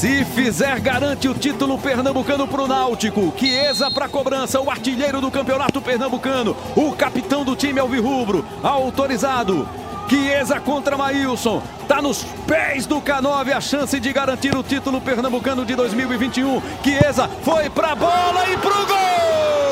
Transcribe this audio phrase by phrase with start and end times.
[0.00, 3.34] Se fizer, garante o título pernambucano pro Náutico.
[3.36, 6.56] Chiesa pra cobrança, o artilheiro do campeonato pernambucano.
[6.74, 9.68] O capitão do time Alvirrubro, autorizado.
[10.08, 11.62] Chiesa contra Maílson.
[11.86, 16.62] Tá nos pés do K9 a chance de garantir o título pernambucano de 2021.
[16.82, 19.69] Chiesa foi pra bola e pro gol!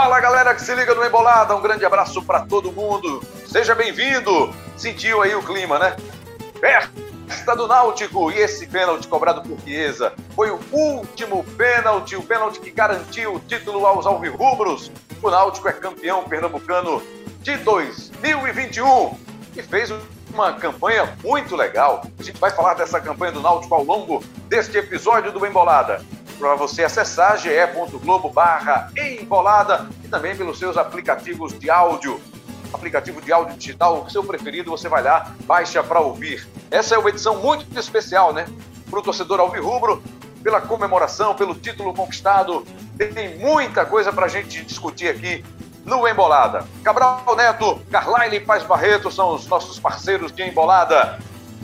[0.00, 3.22] Fala galera que se liga no Embolada, um grande abraço para todo mundo.
[3.46, 4.50] Seja bem-vindo.
[4.74, 5.94] Sentiu aí o clima, né?
[6.58, 12.60] Festa do Náutico e esse pênalti cobrado por Chiesa foi o último pênalti, o pênalti
[12.60, 14.90] que garantiu o título aos alvirrubros.
[15.22, 17.02] O Náutico é campeão pernambucano
[17.42, 19.18] de 2021
[19.54, 19.92] e fez
[20.32, 22.06] uma campanha muito legal.
[22.18, 26.02] A gente vai falar dessa campanha do Náutico ao longo deste episódio do Embolada
[26.40, 32.18] para você acessar ge.globo barra embolada e também pelos seus aplicativos de áudio.
[32.72, 36.48] Aplicativo de áudio digital, o seu preferido, você vai lá, baixa para ouvir.
[36.70, 38.46] Essa é uma edição muito especial, né?
[38.88, 40.02] Para o torcedor alvirrubro,
[40.42, 42.64] pela comemoração, pelo título conquistado.
[42.96, 45.44] Tem muita coisa para a gente discutir aqui
[45.84, 46.64] no Embolada.
[46.82, 51.18] Cabral Neto, Carline Paz Barreto são os nossos parceiros de Embolada.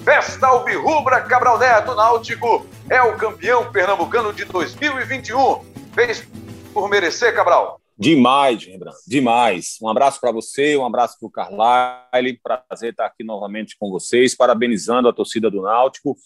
[0.06, 5.64] Festa Alvirrubra Cabral Neto Náutico é o campeão pernambucano de 2021.
[5.92, 6.24] Fez
[6.72, 7.80] por merecer, Cabral?
[7.98, 9.76] Demais, Rembrandt, demais.
[9.82, 12.40] Um abraço para você, um abraço para o Carlyle.
[12.40, 16.16] Prazer estar aqui novamente com vocês, parabenizando a torcida do Náutico,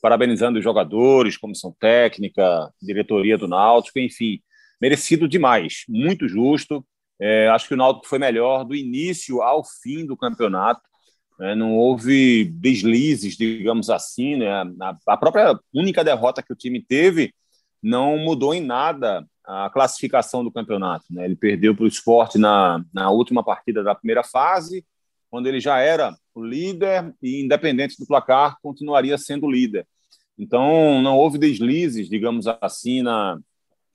[0.00, 4.38] parabenizando os jogadores, comissão técnica, diretoria do Náutico, enfim,
[4.80, 6.86] merecido demais, muito justo.
[7.20, 10.93] É, acho que o Náutico foi melhor do início ao fim do campeonato.
[11.40, 14.36] É, não houve deslizes, digamos assim.
[14.36, 14.48] Né?
[14.50, 17.34] A, a, própria única derrota que o time teve
[17.82, 21.04] não mudou em nada a classificação do campeonato.
[21.10, 21.24] Né?
[21.24, 24.84] Ele perdeu para o esporte na, na última partida da primeira fase,
[25.30, 29.86] quando ele já era o líder e, independente do placar, continuaria sendo líder.
[30.38, 33.38] Então, não houve deslizes, digamos assim, na,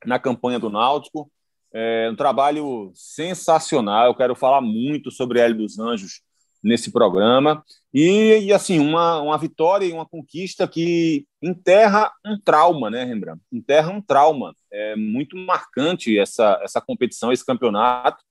[0.05, 1.31] na campanha do Náutico.
[1.73, 4.07] É um trabalho sensacional.
[4.07, 6.21] Eu quero falar muito sobre Hélio dos Anjos
[6.63, 7.63] nesse programa.
[7.93, 13.41] E, e, assim, uma, uma vitória e uma conquista que enterra um trauma, né, Rembrandt?
[13.51, 14.53] Enterra um trauma.
[14.71, 18.23] É muito marcante essa, essa competição, esse campeonato,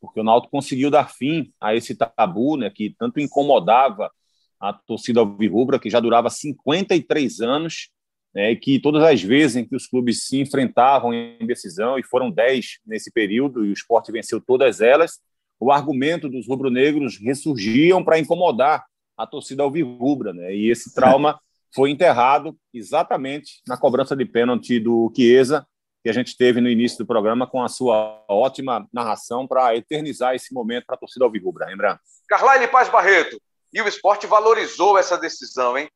[0.00, 4.10] porque o Náutico conseguiu dar fim a esse tabu, né, que tanto incomodava
[4.60, 7.90] a torcida alvirrubra, que já durava 53 anos,
[8.34, 12.02] né, e que todas as vezes em que os clubes se enfrentavam em decisão, e
[12.02, 15.20] foram 10 nesse período, e o esporte venceu todas elas,
[15.58, 18.84] o argumento dos rubro-negros ressurgiam para incomodar
[19.16, 20.54] a torcida alvirrubra, né?
[20.54, 21.40] E esse trauma
[21.74, 25.66] foi enterrado exatamente na cobrança de pênalti do Chiesa,
[26.02, 30.34] que a gente teve no início do programa com a sua ótima narração para eternizar
[30.34, 31.98] esse momento para a torcida alvirrubra, lembra?
[32.28, 33.40] Carlyle Paz Barreto,
[33.72, 35.88] e o esporte valorizou essa decisão, hein?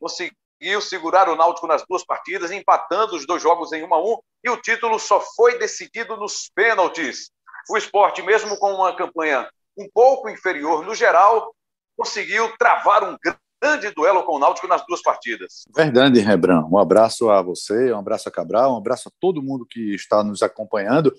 [0.00, 4.18] Conseguiu segurar o Náutico nas duas partidas, empatando os dois jogos em 1 a 1
[4.44, 7.30] e o título só foi decidido nos pênaltis.
[7.70, 11.54] O esporte, mesmo com uma campanha um pouco inferior no geral,
[11.96, 13.16] conseguiu travar um
[13.62, 15.62] grande duelo com o Náutico nas duas partidas.
[15.74, 16.64] Verdade, Rebran.
[16.70, 20.22] Um abraço a você, um abraço a Cabral, um abraço a todo mundo que está
[20.22, 21.14] nos acompanhando.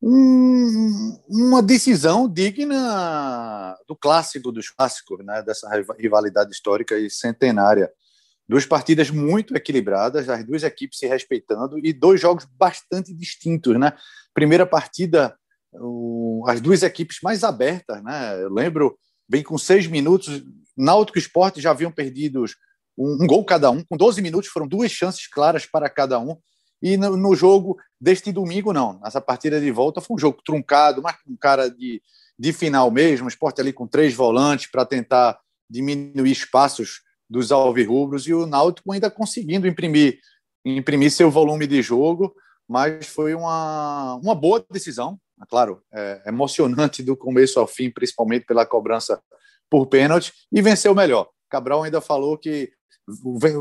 [0.00, 5.68] Um, uma decisão digna do clássico dos clássicos, né, dessa
[5.98, 7.90] rivalidade histórica e centenária.
[8.46, 13.78] Duas partidas muito equilibradas, as duas equipes se respeitando e dois jogos bastante distintos.
[13.80, 13.92] Né?
[14.34, 15.34] Primeira partida
[16.46, 18.42] as duas equipes mais abertas, né?
[18.42, 18.98] Eu lembro,
[19.28, 20.42] bem com seis minutos,
[20.76, 22.44] Náutico e Esporte já haviam perdido
[22.96, 26.36] um, um, gol cada um, com 12 minutos foram duas chances claras para cada um.
[26.82, 29.00] E no, no, jogo deste domingo, não.
[29.00, 32.02] Nessa partida de volta foi um jogo truncado, mas um cara de,
[32.38, 35.38] de final mesmo, o esporte ali com três volantes para tentar
[35.70, 40.18] diminuir espaços dos alvirrubros e o Náutico ainda conseguindo imprimir,
[40.64, 42.34] imprimir seu volume de jogo,
[42.68, 48.66] mas foi uma, uma boa decisão claro, é, emocionante do começo ao fim, principalmente pela
[48.66, 49.20] cobrança
[49.70, 51.28] por pênalti, e venceu melhor.
[51.50, 52.72] Cabral ainda falou que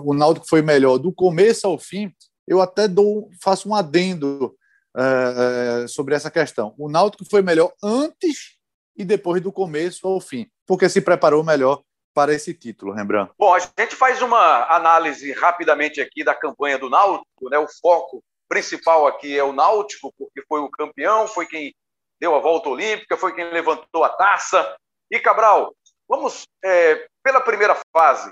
[0.03, 2.13] o Náutico foi melhor do começo ao fim.
[2.47, 4.55] Eu até dou, faço um adendo
[4.95, 6.73] é, é, sobre essa questão.
[6.77, 8.57] O Náutico foi melhor antes
[8.95, 11.81] e depois do começo ao fim, porque se preparou melhor
[12.13, 13.33] para esse título, Rembrandt.
[13.37, 17.57] Bom, a gente faz uma análise rapidamente aqui da campanha do Náutico, né?
[17.57, 18.23] O foco
[18.53, 21.73] principal aqui é o Náutico, porque foi o campeão, foi quem
[22.21, 24.77] deu a volta olímpica, foi quem levantou a taça.
[25.09, 25.75] E Cabral,
[26.07, 28.31] vamos é, pela primeira fase.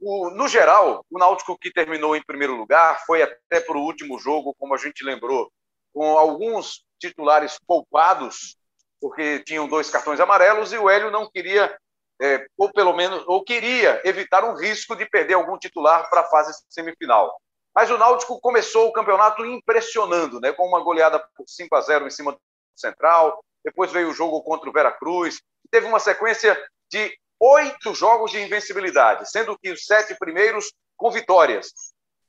[0.00, 4.18] O, no geral, o Náutico que terminou em primeiro lugar foi até para o último
[4.18, 5.52] jogo, como a gente lembrou,
[5.92, 8.56] com alguns titulares poupados,
[8.98, 11.76] porque tinham dois cartões amarelos e o Hélio não queria,
[12.22, 16.30] é, ou pelo menos, ou queria evitar um risco de perder algum titular para a
[16.30, 17.36] fase semifinal.
[17.74, 22.06] Mas o Náutico começou o campeonato impressionando, né, com uma goleada por 5 a 0
[22.06, 22.40] em cima do
[22.76, 23.42] Central.
[23.64, 25.40] Depois veio o jogo contra o Veracruz.
[25.70, 26.60] Teve uma sequência
[26.90, 31.72] de oito jogos de invencibilidade, sendo que os sete primeiros com vitórias.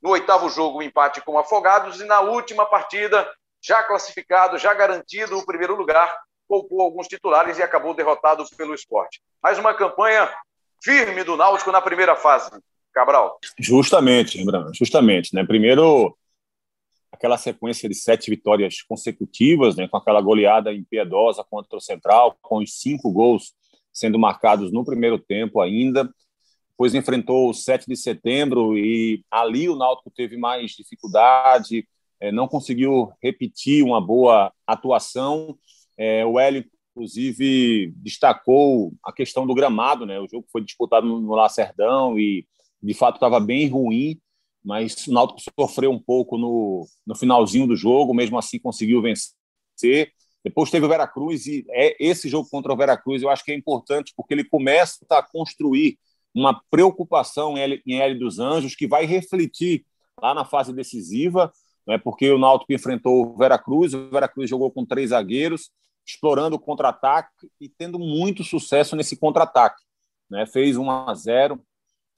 [0.02, 2.00] No oitavo jogo, o um empate com Afogados.
[2.00, 3.30] E na última partida,
[3.62, 6.18] já classificado, já garantido o primeiro lugar,
[6.48, 9.22] poupou alguns titulares e acabou derrotado pelo esporte.
[9.42, 10.32] Mais uma campanha
[10.82, 12.50] firme do Náutico na primeira fase.
[12.94, 13.38] Cabral.
[13.58, 15.34] Justamente, Rembrandt, justamente.
[15.34, 15.44] Né?
[15.44, 16.16] Primeiro,
[17.10, 19.88] aquela sequência de sete vitórias consecutivas, né?
[19.88, 23.52] com aquela goleada impiedosa contra o Central, com os cinco gols
[23.92, 26.08] sendo marcados no primeiro tempo ainda.
[26.70, 31.86] Depois enfrentou o 7 de setembro e ali o Náutico teve mais dificuldade,
[32.20, 35.56] é, não conseguiu repetir uma boa atuação.
[35.96, 40.18] É, o Hélio, inclusive, destacou a questão do gramado, né?
[40.18, 42.44] O jogo foi disputado no Lacerdão e
[42.84, 44.20] de fato estava bem ruim,
[44.62, 50.12] mas o Náutico sofreu um pouco no, no finalzinho do jogo, mesmo assim conseguiu vencer.
[50.44, 53.54] Depois teve o Veracruz e é esse jogo contra o Veracruz eu acho que é
[53.54, 55.98] importante porque ele começa a construir
[56.34, 59.86] uma preocupação em L, dos Anjos que vai refletir
[60.20, 61.50] lá na fase decisiva,
[61.86, 65.70] né, porque o Náutico enfrentou o Veracruz, o Veracruz jogou com três zagueiros,
[66.06, 69.82] explorando o contra-ataque e tendo muito sucesso nesse contra-ataque.
[70.28, 71.64] Né, fez 1 a 0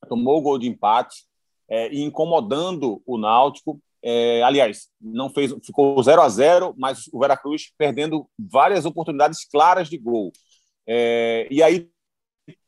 [0.09, 1.25] tomou o gol de empate
[1.69, 3.81] é, e incomodando o Náutico.
[4.03, 9.89] É, aliás, não fez, ficou 0 a 0 mas o Veracruz perdendo várias oportunidades claras
[9.89, 10.33] de gol.
[10.87, 11.91] É, e aí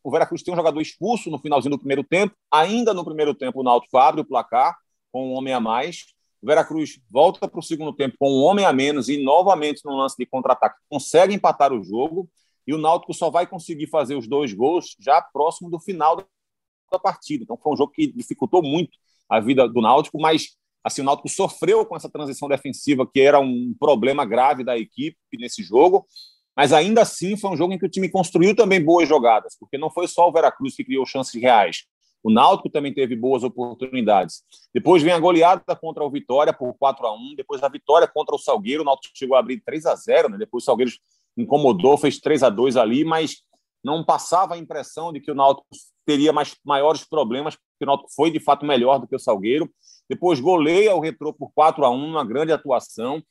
[0.03, 2.35] o Veracruz tem um jogador expulso no finalzinho do primeiro tempo.
[2.51, 4.77] Ainda no primeiro tempo, o Náutico abre o placar
[5.13, 6.07] com um homem a mais.
[6.43, 9.97] O Veracruz volta para o segundo tempo com um homem a menos e novamente no
[9.97, 12.29] lance de contra-ataque consegue empatar o jogo.
[12.67, 16.17] E o Náutico só vai conseguir fazer os dois gols já próximo do final
[16.91, 17.45] da partida.
[17.45, 18.97] Então foi um jogo que dificultou muito
[19.29, 23.39] a vida do Náutico, mas assim o Náutico sofreu com essa transição defensiva que era
[23.39, 26.07] um problema grave da equipe nesse jogo.
[26.57, 29.79] Mas ainda assim foi um jogo em que o time construiu também boas jogadas, porque
[29.79, 31.85] não foi só o Veracruz que criou chances reais.
[32.23, 34.43] O Náutico também teve boas oportunidades.
[34.75, 38.35] Depois vem a goleada contra o Vitória por 4 a 1 depois a vitória contra
[38.35, 40.39] o Salgueiro, o Náutico chegou a abrir 3 a 0 né?
[40.39, 40.91] Depois o Salgueiro
[41.37, 43.43] incomodou, fez 3 a 2 ali, mas
[43.89, 45.67] não passava a impressão de que o Náutico
[46.05, 49.71] teria mais, maiores problemas, porque o Náutico foi de fato melhor do que o Salgueiro.
[50.09, 53.23] Depois goleia o Retrô por 4 a 1 uma grande atuação.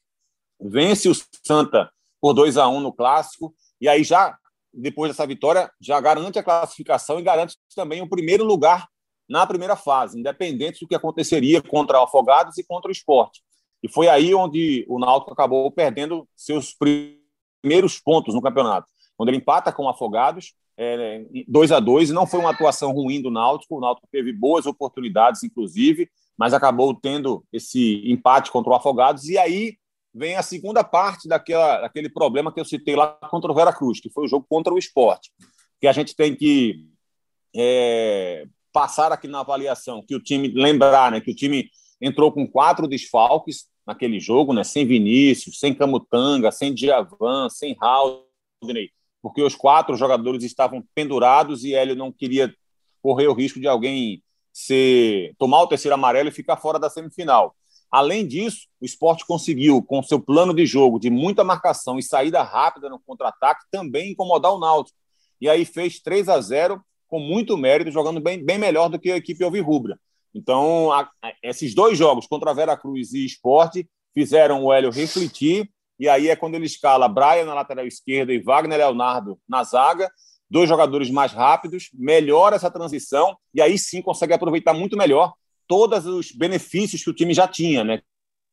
[0.59, 1.13] Vence o
[1.45, 4.35] Santa por 2 a 1 no clássico e aí já
[4.73, 8.87] depois dessa vitória já garante a classificação e garante também o primeiro lugar
[9.29, 13.43] na primeira fase, independente do que aconteceria contra o Afogados e contra o Esporte.
[13.83, 18.87] E foi aí onde o Náutico acabou perdendo seus primeiros pontos no campeonato
[19.17, 23.21] quando ele empata com o Afogados, é, 2 a 2 não foi uma atuação ruim
[23.21, 28.75] do Náutico, o Náutico teve boas oportunidades, inclusive, mas acabou tendo esse empate contra o
[28.75, 29.75] Afogados, e aí
[30.13, 34.09] vem a segunda parte daquela, daquele problema que eu citei lá contra o Veracruz, que
[34.09, 35.31] foi o jogo contra o esporte,
[35.81, 36.85] que a gente tem que
[37.55, 41.69] é, passar aqui na avaliação, que o time, lembrar né, que o time
[41.99, 48.91] entrou com quatro desfalques naquele jogo, né, sem Vinícius, sem Camutanga, sem Djavan, sem Haldney,
[49.21, 52.53] porque os quatro jogadores estavam pendurados e Hélio não queria
[53.01, 57.55] correr o risco de alguém ser, tomar o terceiro amarelo e ficar fora da semifinal.
[57.91, 62.43] Além disso, o esporte conseguiu, com seu plano de jogo de muita marcação e saída
[62.43, 64.97] rápida no contra-ataque, também incomodar o Náutico.
[65.39, 69.11] E aí fez 3 a 0 com muito mérito, jogando bem, bem melhor do que
[69.11, 69.97] a equipe Alvirrubra.
[70.33, 76.07] Então, a, a, esses dois jogos contra Veracruz e Esporte fizeram o Hélio refletir e
[76.07, 80.11] aí é quando ele escala Brian na lateral esquerda e Wagner Leonardo na zaga,
[80.49, 85.33] dois jogadores mais rápidos, melhora essa transição e aí sim consegue aproveitar muito melhor
[85.67, 88.01] todos os benefícios que o time já tinha, né?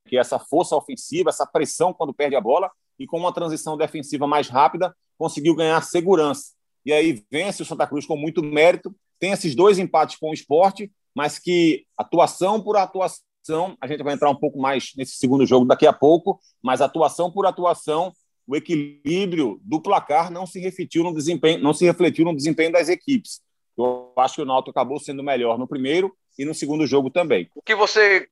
[0.06, 3.76] Que é essa força ofensiva, essa pressão quando perde a bola e com uma transição
[3.76, 6.52] defensiva mais rápida conseguiu ganhar segurança.
[6.84, 10.34] E aí vence o Santa Cruz com muito mérito, tem esses dois empates com o
[10.34, 15.16] esporte, mas que atuação por atuação atuação, a gente vai entrar um pouco mais nesse
[15.16, 18.12] segundo jogo daqui a pouco, mas atuação por atuação,
[18.46, 22.88] o equilíbrio do placar não se refletiu no desempenho, não se refletiu no desempenho das
[22.88, 23.42] equipes.
[23.76, 27.50] Eu acho que o Náutico acabou sendo melhor no primeiro e no segundo jogo também.
[27.54, 28.28] O que você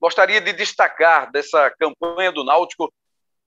[0.00, 2.92] gostaria de destacar dessa campanha do Náutico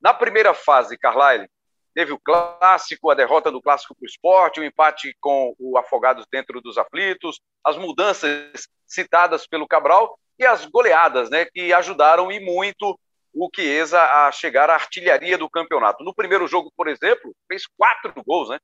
[0.01, 1.49] na primeira fase, Carlyle.
[1.93, 6.25] Teve o clássico, a derrota do clássico para o esporte, o empate com o Afogados
[6.31, 12.39] dentro dos aflitos, as mudanças citadas pelo Cabral e as goleadas, né, que ajudaram e
[12.39, 12.98] muito
[13.34, 16.03] o Chiesa a chegar à artilharia do campeonato.
[16.03, 18.58] No primeiro jogo, por exemplo, fez quatro gols, né?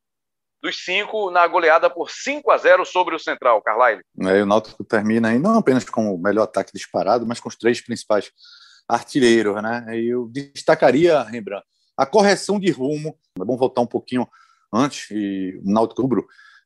[0.61, 4.01] Dos cinco na goleada por 5 a 0 sobre o Central, Carlyle.
[4.21, 7.55] É, o Náutico termina aí não apenas com o melhor ataque disparado, mas com os
[7.55, 8.31] três principais
[8.87, 9.85] artilheiros, né?
[9.93, 11.65] Eu destacaria, Rembrandt,
[11.95, 13.15] a correção de rumo.
[13.39, 14.27] É bom voltar um pouquinho
[14.73, 16.01] antes, e o Náutico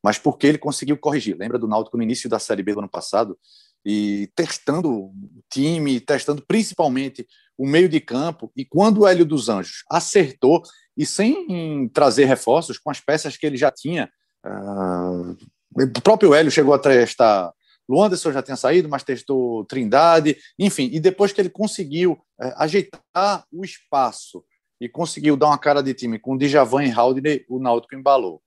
[0.02, 1.36] mas porque ele conseguiu corrigir.
[1.38, 3.38] Lembra do Náutico no início da Série B do ano passado?
[3.86, 5.14] E testando o
[5.52, 7.26] time, testando principalmente
[7.58, 10.62] o meio de campo, e quando o Hélio dos Anjos acertou,
[10.96, 14.10] e sem trazer reforços, com as peças que ele já tinha,
[14.46, 15.38] uh,
[15.76, 17.54] o próprio Hélio chegou a testar
[17.90, 22.54] o Anderson já tinha saído, mas testou Trindade, enfim, e depois que ele conseguiu uh,
[22.58, 24.46] ajeitar o espaço
[24.80, 28.44] e conseguiu dar uma cara de time com Djavan e Haldane, o Náutico embalou.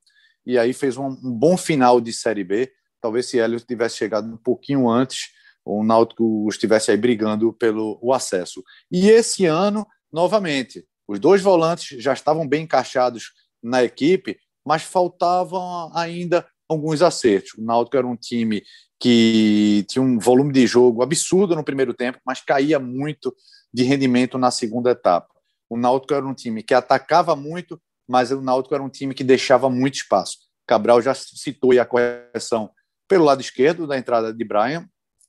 [0.46, 2.72] E aí fez um, um, bom final de Série B.
[3.02, 5.30] Talvez se Hélio tivesse chegado um pouquinho antes,
[5.64, 8.62] o Náutico estivesse aí brigando pelo o acesso.
[8.90, 13.32] E esse ano, novamente, os dois volantes já estavam bem encaixados
[13.62, 17.54] na equipe, mas faltavam ainda alguns acertos.
[17.58, 18.62] O Náutico era um time
[19.00, 23.34] que tinha um volume de jogo absurdo no primeiro tempo, mas caía muito
[23.74, 25.28] de rendimento na segunda etapa.
[25.68, 29.24] O Náutico era um time que atacava muito, mas o Náutico era um time que
[29.24, 30.38] deixava muito espaço.
[30.66, 32.70] Cabral já citou a correção
[33.12, 34.88] pelo lado esquerdo da entrada de Brian,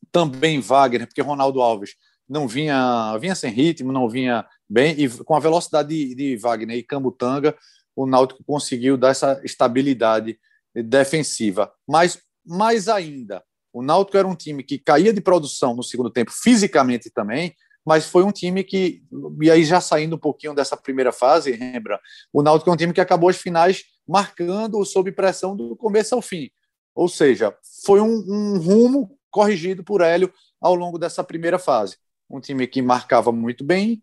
[0.09, 1.95] também Wagner, porque Ronaldo Alves
[2.29, 6.77] não vinha, vinha sem ritmo, não vinha bem, e com a velocidade de, de Wagner
[6.77, 7.53] e Cambutanga,
[7.93, 10.39] o Náutico conseguiu dar essa estabilidade
[10.73, 11.73] defensiva.
[11.85, 16.31] Mas, mais ainda, o Náutico era um time que caía de produção no segundo tempo,
[16.31, 17.53] fisicamente também,
[17.85, 19.03] mas foi um time que,
[19.41, 21.99] e aí já saindo um pouquinho dessa primeira fase, lembra,
[22.31, 26.21] o Náutico é um time que acabou as finais marcando sob pressão do começo ao
[26.21, 26.49] fim.
[26.95, 30.31] Ou seja, foi um, um rumo corrigido por Hélio
[30.61, 31.97] ao longo dessa primeira fase.
[32.29, 34.01] Um time que marcava muito bem,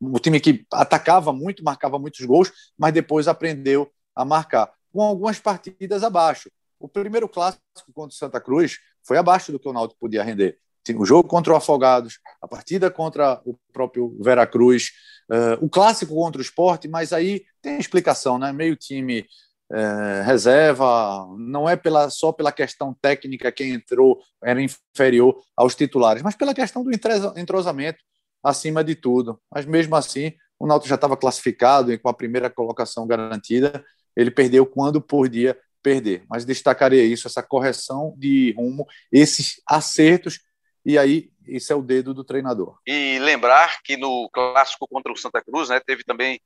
[0.00, 5.38] um time que atacava muito, marcava muitos gols, mas depois aprendeu a marcar, com algumas
[5.38, 6.50] partidas abaixo.
[6.78, 10.58] O primeiro clássico contra o Santa Cruz foi abaixo do que o Náutico podia render.
[10.96, 14.92] O jogo contra o Afogados, a partida contra o próprio Veracruz,
[15.28, 18.52] uh, o clássico contra o esporte, mas aí tem explicação, né?
[18.52, 19.26] Meio time
[19.72, 26.22] é, reserva, não é pela, só pela questão técnica quem entrou era inferior aos titulares,
[26.22, 26.90] mas pela questão do
[27.36, 27.98] entrosamento
[28.42, 29.40] acima de tudo.
[29.52, 33.84] Mas mesmo assim, o Náutico já estava classificado e com a primeira colocação garantida,
[34.16, 36.24] ele perdeu quando podia perder.
[36.28, 40.40] Mas destacaria isso, essa correção de rumo, esses acertos,
[40.84, 42.78] e aí isso é o dedo do treinador.
[42.86, 46.40] E lembrar que no clássico contra o Santa Cruz, né, teve também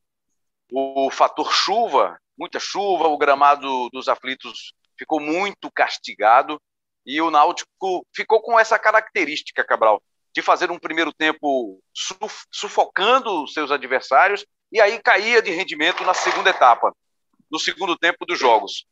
[0.73, 6.61] o fator chuva, muita chuva, o gramado dos aflitos ficou muito castigado
[7.05, 10.03] e o Náutico ficou com essa característica, Cabral,
[10.35, 11.81] de fazer um primeiro tempo
[12.53, 16.95] sufocando seus adversários e aí caía de rendimento na segunda etapa,
[17.51, 18.87] no segundo tempo dos jogos.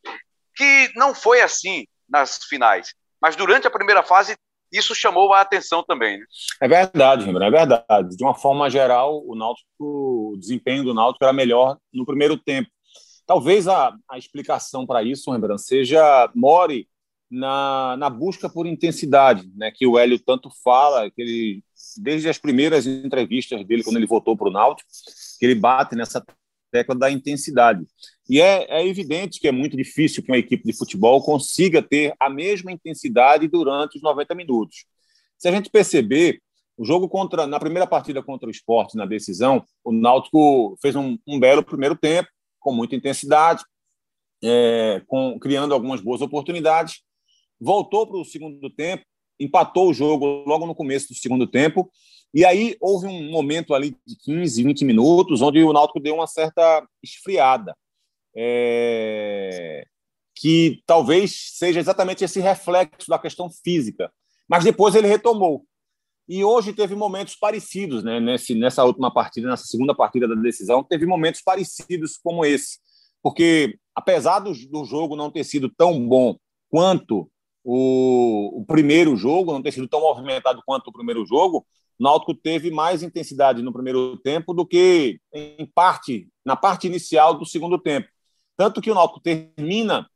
[0.56, 4.37] Que não foi assim nas finais, mas durante a primeira fase
[4.72, 6.18] isso chamou a atenção também.
[6.18, 6.25] Né?
[6.62, 8.16] É verdade, Rembrandt, é verdade.
[8.16, 12.70] De uma forma geral, o Náutico, o desempenho do Náutico era melhor no primeiro tempo.
[13.26, 16.88] Talvez a, a explicação para isso, Rembrandt, seja more
[17.30, 21.64] na, na busca por intensidade, né, que o Hélio tanto fala, que ele
[21.96, 24.88] desde as primeiras entrevistas dele quando ele voltou para o Náutico,
[25.38, 26.25] que ele bate nessa
[26.70, 27.87] tecla da intensidade.
[28.28, 32.14] E é, é, evidente que é muito difícil que uma equipe de futebol consiga ter
[32.20, 34.85] a mesma intensidade durante os 90 minutos.
[35.38, 36.40] Se a gente perceber,
[36.76, 41.18] o jogo contra na primeira partida contra o esporte, na decisão, o Náutico fez um,
[41.26, 42.28] um belo primeiro tempo,
[42.61, 43.64] com muita intensidade,
[44.42, 47.00] é, com, criando algumas boas oportunidades.
[47.61, 49.04] Voltou para o segundo tempo,
[49.40, 51.90] empatou o jogo logo no começo do segundo tempo
[52.32, 56.26] e aí houve um momento ali de 15, 20 minutos onde o Náutico deu uma
[56.26, 57.75] certa esfriada.
[58.40, 59.85] É...
[60.37, 64.12] Que talvez seja exatamente esse reflexo da questão física.
[64.49, 65.64] Mas depois ele retomou.
[66.28, 68.21] E hoje teve momentos parecidos, né?
[68.21, 72.78] Nesse, nessa última partida, nessa segunda partida da decisão, teve momentos parecidos como esse.
[73.23, 76.37] Porque, apesar do, do jogo não ter sido tão bom
[76.71, 77.28] quanto
[77.64, 81.66] o, o primeiro jogo, não ter sido tão movimentado quanto o primeiro jogo,
[81.99, 87.45] Náutico teve mais intensidade no primeiro tempo do que em parte na parte inicial do
[87.45, 88.09] segundo tempo.
[88.58, 90.10] Tanto que o Náutico termina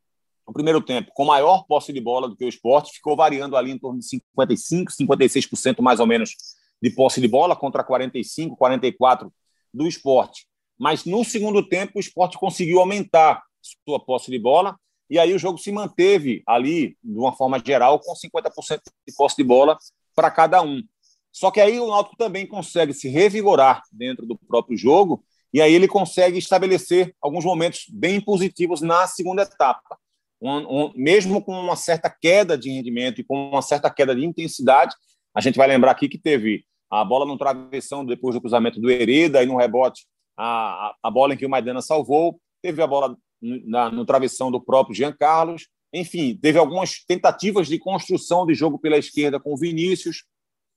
[0.44, 3.70] o primeiro tempo com maior posse de bola do que o esporte, ficou variando ali
[3.70, 4.06] em torno de
[4.37, 6.34] 55%, 56% mais ou menos
[6.82, 9.32] de posse de bola contra 45, 44
[9.72, 10.49] do esporte.
[10.76, 13.44] Mas no segundo tempo, o esporte conseguiu aumentar
[13.87, 14.76] sua posse de bola
[15.08, 19.37] e aí o jogo se manteve ali, de uma forma geral, com 50% de posse
[19.37, 19.78] de bola
[20.16, 20.82] para cada um.
[21.30, 25.75] Só que aí o Náutico também consegue se revigorar dentro do próprio jogo e aí
[25.75, 29.99] ele consegue estabelecer alguns momentos bem positivos na segunda etapa.
[30.40, 34.25] Um, um, mesmo com uma certa queda de rendimento e com uma certa queda de
[34.25, 34.94] intensidade,
[35.35, 38.90] a gente vai lembrar aqui que teve a bola no travessão depois do cruzamento do
[38.90, 40.04] Hereda e no rebote
[40.37, 44.61] a, a, bola em que o Maidana salvou, teve a bola na, no travessão do
[44.61, 49.56] próprio Jean Carlos, enfim, teve algumas tentativas de construção de jogo pela esquerda com o
[49.56, 50.25] Vinícius,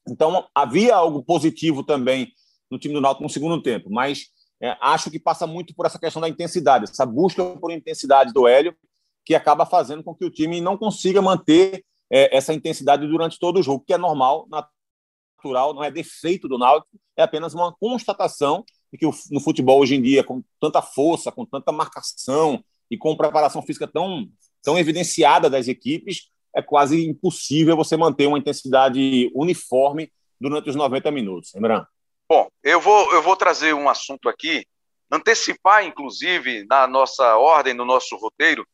[0.08, 2.32] então havia algo positivo também
[2.70, 4.28] no time do Náutico no segundo tempo, mas
[4.62, 8.48] é, acho que passa muito por essa questão da intensidade, essa busca por intensidade do
[8.48, 8.76] Hélio,
[9.24, 13.60] que acaba fazendo com que o time não consiga manter é, essa intensidade durante todo
[13.60, 18.64] o jogo, que é normal, natural, não é defeito do Náutico, é apenas uma constatação
[18.92, 23.16] de que no futebol hoje em dia, com tanta força, com tanta marcação e com
[23.16, 24.30] preparação física tão,
[24.64, 30.10] tão evidenciada das equipes, é quase impossível você manter uma intensidade uniforme
[30.40, 31.52] durante os 90 minutos.
[31.54, 31.88] Lembrando.
[32.28, 34.66] Bom, eu vou, eu vou trazer um assunto aqui,
[35.12, 38.68] antecipar, inclusive, na nossa ordem, no nosso roteiro,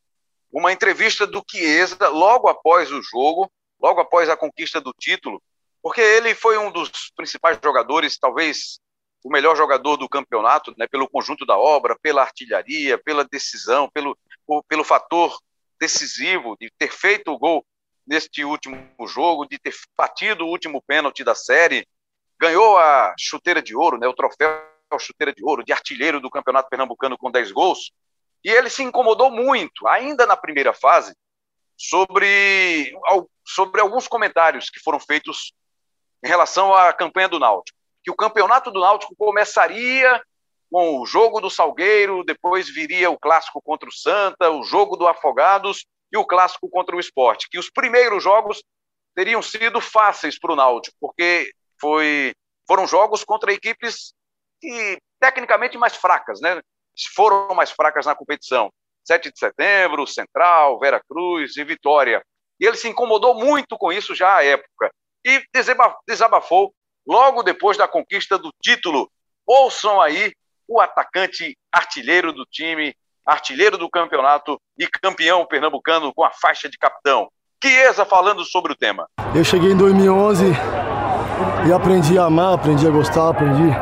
[0.51, 5.41] uma entrevista do Chiesa logo após o jogo, logo após a conquista do título,
[5.81, 8.79] porque ele foi um dos principais jogadores, talvez
[9.23, 14.17] o melhor jogador do campeonato, né, pelo conjunto da obra, pela artilharia, pela decisão, pelo,
[14.67, 15.37] pelo fator
[15.79, 17.65] decisivo de ter feito o gol
[18.07, 18.77] neste último
[19.07, 21.85] jogo, de ter batido o último pênalti da série,
[22.41, 24.49] ganhou a chuteira de ouro, né, o troféu
[24.99, 27.91] chuteira de ouro de artilheiro do Campeonato Pernambucano com 10 gols.
[28.43, 31.15] E ele se incomodou muito, ainda na primeira fase,
[31.77, 32.91] sobre,
[33.45, 35.53] sobre alguns comentários que foram feitos
[36.23, 37.77] em relação à campanha do Náutico.
[38.03, 40.21] Que o campeonato do Náutico começaria
[40.69, 45.07] com o jogo do Salgueiro, depois viria o clássico contra o Santa, o jogo do
[45.07, 47.47] Afogados e o clássico contra o Esporte.
[47.49, 48.63] Que os primeiros jogos
[49.15, 52.33] teriam sido fáceis para o Náutico, porque foi,
[52.67, 54.13] foram jogos contra equipes
[54.61, 56.61] que, tecnicamente mais fracas, né?
[57.15, 58.71] foram mais fracas na competição.
[59.03, 62.21] 7 de setembro, Central, Vera Cruz e Vitória.
[62.59, 64.91] E ele se incomodou muito com isso já à época
[65.25, 65.43] e
[66.07, 66.71] desabafou
[67.07, 69.09] logo depois da conquista do título.
[69.45, 70.33] Ouçam aí
[70.67, 76.77] o atacante artilheiro do time, artilheiro do campeonato e campeão pernambucano com a faixa de
[76.77, 77.29] capitão.
[77.63, 79.07] Chiesa falando sobre o tema.
[79.35, 80.45] Eu cheguei em 2011
[81.65, 83.75] e aprendi a amar, aprendi a gostar, aprendi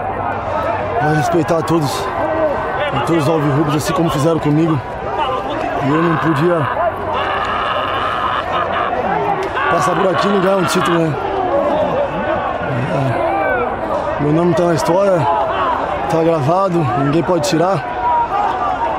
[1.02, 1.90] a respeitar todos
[2.94, 4.80] e todos os alvirrubos, assim como fizeram comigo.
[5.86, 6.68] E eu não podia
[9.72, 11.16] passar por aqui e não ganhar um título, né?
[14.20, 15.26] É, meu nome está na história,
[16.06, 17.98] está gravado, ninguém pode tirar.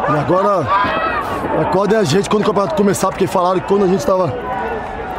[0.08, 0.66] E agora
[1.60, 4.32] acordem a gente quando o campeonato começar, porque falaram que quando a gente estava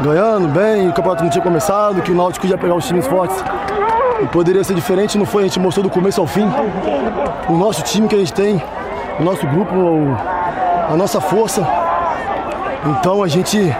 [0.01, 3.43] ganhando bem, o campeonato não tinha começado, que o Náutico ia pegar os times fortes.
[4.21, 5.43] E poderia ser diferente, não foi?
[5.43, 6.47] A gente mostrou do começo ao fim
[7.49, 8.63] o nosso time que a gente tem,
[9.19, 9.75] o nosso grupo,
[10.89, 11.67] a nossa força.
[12.85, 13.75] Então a gente é,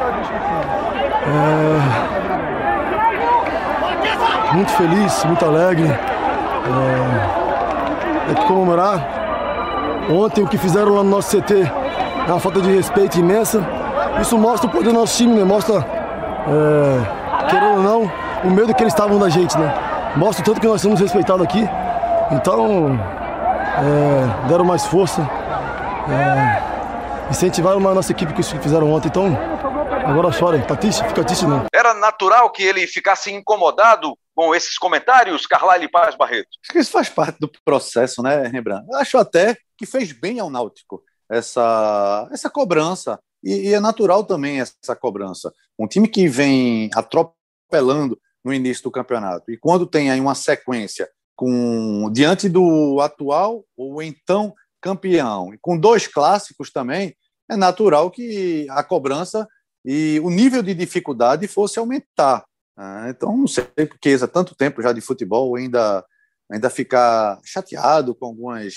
[4.53, 5.88] muito feliz, muito alegre.
[5.88, 7.51] É,
[8.31, 9.21] é que comemorar.
[10.10, 11.71] Ontem o que fizeram lá no nosso CT
[12.27, 13.62] é uma falta de respeito imensa.
[14.19, 15.43] Isso mostra o poder do nosso time, né?
[15.43, 15.86] Mostra,
[16.47, 18.12] é, querendo ou não,
[18.43, 19.91] o medo que eles estavam da gente, né?
[20.15, 21.67] mostra tanto que nós somos respeitados aqui.
[22.32, 22.97] Então,
[23.77, 29.08] é, deram mais força, é, incentivaram mais a nossa equipe que fizeram ontem.
[29.08, 29.27] Então,
[30.06, 31.65] agora chora, tá triste, fica triste não.
[31.73, 36.49] Era natural que ele ficasse incomodado com esses comentários, Carlyle Paz Barreto?
[36.63, 38.86] Acho que isso faz parte do processo, né, Rembrandt?
[38.89, 43.19] Eu acho até que fez bem ao Náutico essa, essa cobrança.
[43.43, 45.51] E, e é natural também essa cobrança.
[45.81, 49.51] Um time que vem atropelando no início do campeonato.
[49.51, 55.77] E quando tem aí uma sequência com diante do atual ou então campeão, e com
[55.77, 57.15] dois clássicos também,
[57.49, 59.47] é natural que a cobrança
[59.83, 62.45] e o nível de dificuldade fosse aumentar.
[62.77, 63.09] Né?
[63.09, 66.05] Então, não sei porque há tanto tempo já de futebol ainda
[66.51, 68.73] ainda ficar chateado com algumas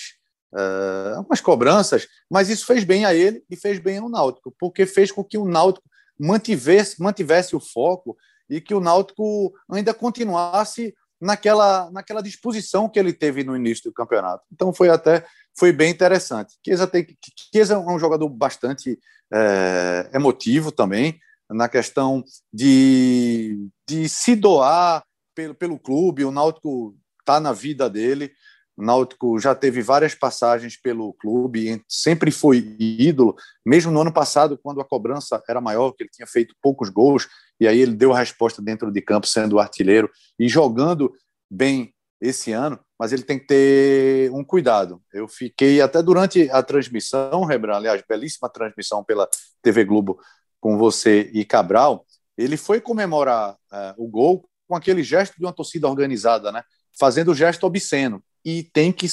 [0.55, 4.87] uh, algumas cobranças, mas isso fez bem a ele e fez bem ao Náutico, porque
[4.87, 5.89] fez com que o Náutico
[6.19, 8.17] mantivesse, mantivesse o foco
[8.49, 13.95] e que o Náutico ainda continuasse naquela, naquela disposição que ele teve no início do
[13.95, 14.45] campeonato.
[14.53, 15.25] Então foi até
[15.57, 16.55] foi bem interessante.
[16.65, 17.07] Chiesa, tem,
[17.53, 18.99] Chiesa é um jogador bastante
[19.33, 27.39] é, emotivo também, na questão de, de se doar pelo, pelo clube, o Náutico está
[27.39, 28.33] na vida dele.
[28.77, 34.59] O Náutico já teve várias passagens pelo clube, sempre foi ídolo, mesmo no ano passado,
[34.61, 37.29] quando a cobrança era maior, que ele tinha feito poucos gols,
[37.61, 41.13] e aí ele deu a resposta dentro de campo, sendo artilheiro e jogando
[41.49, 45.01] bem esse ano, mas ele tem que ter um cuidado.
[45.13, 49.29] Eu fiquei até durante a transmissão, Rebran, aliás, belíssima transmissão pela
[49.63, 50.19] TV Globo
[50.61, 52.05] com você e Cabral,
[52.37, 56.63] ele foi comemorar uh, o gol com aquele gesto de uma torcida organizada, né?
[56.99, 58.25] Fazendo o gesto obsceno.
[58.45, 59.07] E tem que,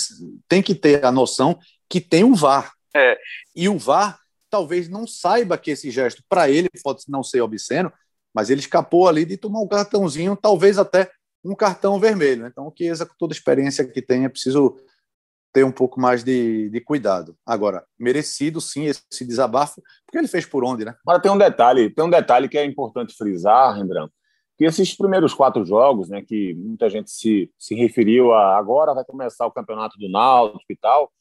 [0.48, 2.74] tem que ter a noção que tem o VAR.
[2.96, 3.18] É.
[3.56, 7.92] E o VAR talvez não saiba que esse gesto, para ele, pode não ser obsceno,
[8.34, 11.10] mas ele escapou ali de tomar um cartãozinho, talvez até
[11.44, 12.46] um cartão vermelho.
[12.46, 14.78] Então, o Chiesa, com toda a experiência que tem, é preciso
[15.54, 17.36] ter um pouco mais de, de cuidado.
[17.46, 20.96] Agora, merecido sim esse desabafo, porque ele fez por onde, né?
[21.06, 24.14] Agora tem um detalhe, tem um detalhe que é importante frisar, Rembrandt,
[24.62, 29.04] que esses primeiros quatro jogos, né, que muita gente se, se referiu a agora vai
[29.04, 31.12] começar o campeonato do Náutico e tal,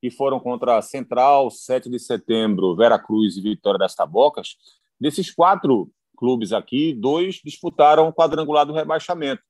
[0.00, 4.56] que foram contra Central, 7 de setembro, Vera Cruz e Vitória das Tabocas.
[5.00, 9.42] Desses quatro clubes aqui, dois disputaram o quadrangular do rebaixamento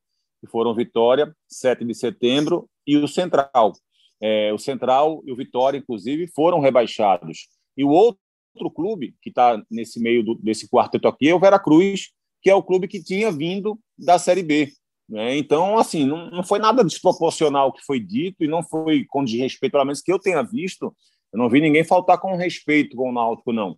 [0.42, 3.72] que foram Vitória, 7 de setembro, e o Central.
[4.20, 7.48] É, o Central e o Vitória, inclusive, foram rebaixados.
[7.74, 12.10] E o outro clube que está nesse meio do, desse quarteto aqui é o Veracruz,
[12.42, 14.72] que é o clube que tinha vindo da Série B.
[15.08, 15.36] Né?
[15.36, 19.24] Então, assim, não, não foi nada desproporcional o que foi dito e não foi com
[19.24, 20.94] desrespeito, pelo menos que eu tenha visto.
[21.32, 23.76] Eu não vi ninguém faltar com respeito com o Náutico, não.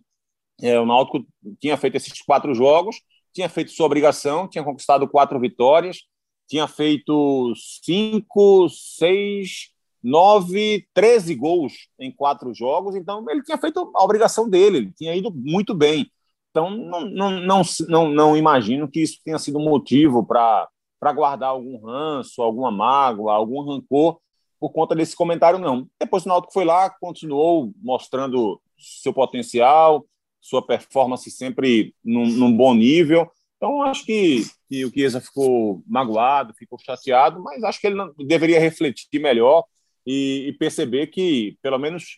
[0.61, 1.25] É, o Náutico
[1.59, 3.01] tinha feito esses quatro jogos,
[3.33, 6.01] tinha feito sua obrigação, tinha conquistado quatro vitórias,
[6.47, 9.69] tinha feito cinco, seis,
[10.03, 15.15] nove, treze gols em quatro jogos, então ele tinha feito a obrigação dele, ele tinha
[15.15, 16.11] ido muito bem.
[16.51, 20.67] Então, não, não, não, não, imagino que isso tenha sido motivo para
[21.15, 24.19] guardar algum ranço, alguma mágoa, algum rancor
[24.59, 25.87] por conta desse comentário, não.
[25.99, 30.05] Depois o Náutico foi lá, continuou mostrando seu potencial,
[30.39, 33.31] sua performance sempre num, num bom nível.
[33.57, 38.13] Então, acho que, que o Chiesa ficou magoado, ficou chateado, mas acho que ele não,
[38.17, 39.63] deveria refletir melhor
[40.05, 42.17] e, e perceber que, pelo menos,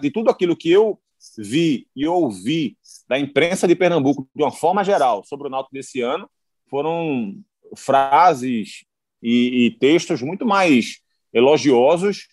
[0.00, 1.00] de tudo aquilo que eu
[1.36, 2.76] vi e ouvi
[3.08, 6.30] da imprensa de Pernambuco, de uma forma geral, sobre o Náutico desse ano,
[6.68, 7.34] foram
[7.76, 8.84] frases
[9.22, 11.00] e, e textos muito mais
[11.32, 12.28] elogiosos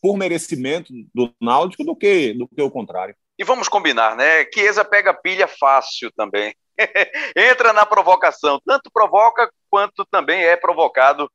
[0.00, 3.14] por merecimento do Náutico do que, do que o contrário.
[3.38, 4.44] E vamos combinar, né?
[4.52, 6.54] Chiesa pega pilha fácil também.
[7.36, 8.60] entra na provocação.
[8.64, 11.30] Tanto provoca quanto também é provocado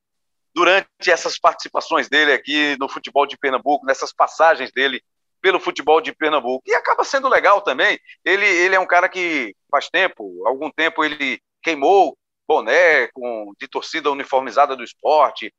[0.53, 5.01] durante essas participações dele aqui no futebol de Pernambuco, nessas passagens dele
[5.41, 6.63] pelo futebol de Pernambuco.
[6.65, 7.99] E acaba sendo legal também.
[8.23, 13.67] Ele, ele é um cara que faz tempo, algum tempo ele queimou boné com, de
[13.67, 15.53] torcida uniformizada do esporte.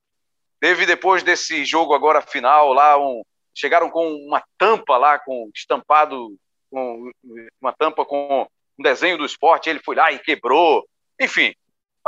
[0.61, 3.23] Teve depois desse jogo agora final lá um
[3.55, 6.37] chegaram com uma tampa lá com estampado
[6.71, 7.11] com
[7.61, 8.47] uma tampa com
[8.79, 10.87] um desenho do esporte, ele foi lá e quebrou.
[11.21, 11.53] Enfim,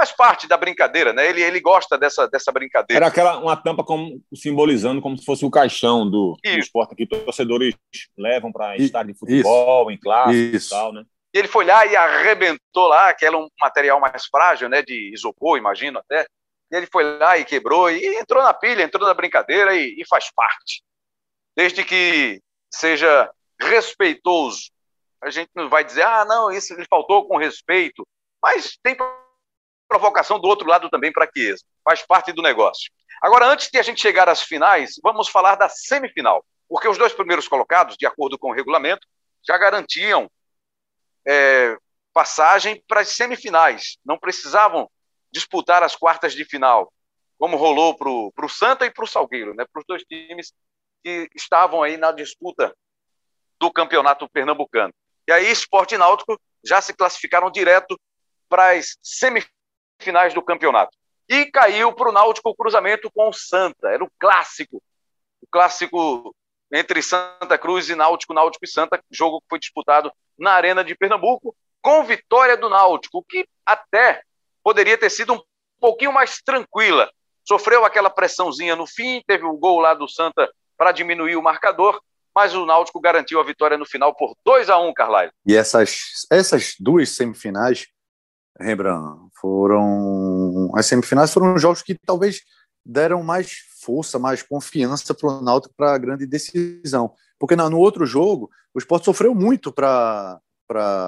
[0.01, 1.29] faz parte da brincadeira, né?
[1.29, 3.05] Ele, ele gosta dessa, dessa brincadeira.
[3.05, 7.07] Era aquela uma tampa como, simbolizando como se fosse o caixão do, do esporte que
[7.07, 7.75] torcedores
[8.17, 9.91] levam para estádio de futebol, Isso.
[9.91, 10.67] em classe Isso.
[10.69, 11.05] e tal, né?
[11.35, 14.83] E ele foi lá e arrebentou lá, que era um material mais frágil, né?
[14.83, 16.27] De isopor, imagino até.
[16.73, 20.07] E ele foi lá e quebrou e entrou na pilha, entrou na brincadeira e, e
[20.09, 20.83] faz parte.
[21.55, 22.41] Desde que
[22.73, 24.71] seja respeitoso
[25.23, 28.07] a gente não vai dizer, ah, não, isso ele faltou com respeito,
[28.43, 28.97] mas tem
[29.91, 32.93] provocação do outro lado também para Chiesa, faz parte do negócio.
[33.21, 37.13] Agora, antes de a gente chegar às finais, vamos falar da semifinal, porque os dois
[37.13, 39.05] primeiros colocados, de acordo com o regulamento,
[39.45, 40.31] já garantiam
[41.27, 41.77] é,
[42.15, 44.89] passagem para as semifinais, não precisavam
[45.33, 46.93] disputar as quartas de final,
[47.37, 50.53] como rolou para o Santa e para o Salgueiro, né, para os dois times
[51.03, 52.73] que estavam aí na disputa
[53.59, 54.95] do campeonato pernambucano.
[55.27, 57.99] E aí, Esporte Náutico já se classificaram direto
[58.49, 59.60] para as semifinais
[60.35, 60.97] do campeonato.
[61.29, 63.89] E caiu para o Náutico o cruzamento com o Santa.
[63.89, 64.83] Era o clássico.
[65.41, 66.35] O clássico
[66.73, 70.95] entre Santa Cruz e Náutico, Náutico e Santa, jogo que foi disputado na Arena de
[70.95, 74.23] Pernambuco, com vitória do Náutico, que até
[74.63, 75.43] poderia ter sido um
[75.81, 77.11] pouquinho mais tranquila.
[77.45, 82.01] Sofreu aquela pressãozinha no fim, teve o gol lá do Santa para diminuir o marcador,
[82.35, 85.33] mas o Náutico garantiu a vitória no final por 2 a 1 Carlyle.
[85.45, 87.89] E essas, essas duas semifinais,
[88.61, 90.71] Rembrandt, foram.
[90.75, 92.43] As semifinais foram jogos que talvez
[92.85, 97.13] deram mais força, mais confiança para o Náutico para a grande decisão.
[97.39, 100.41] Porque no outro jogo, o Sport sofreu muito para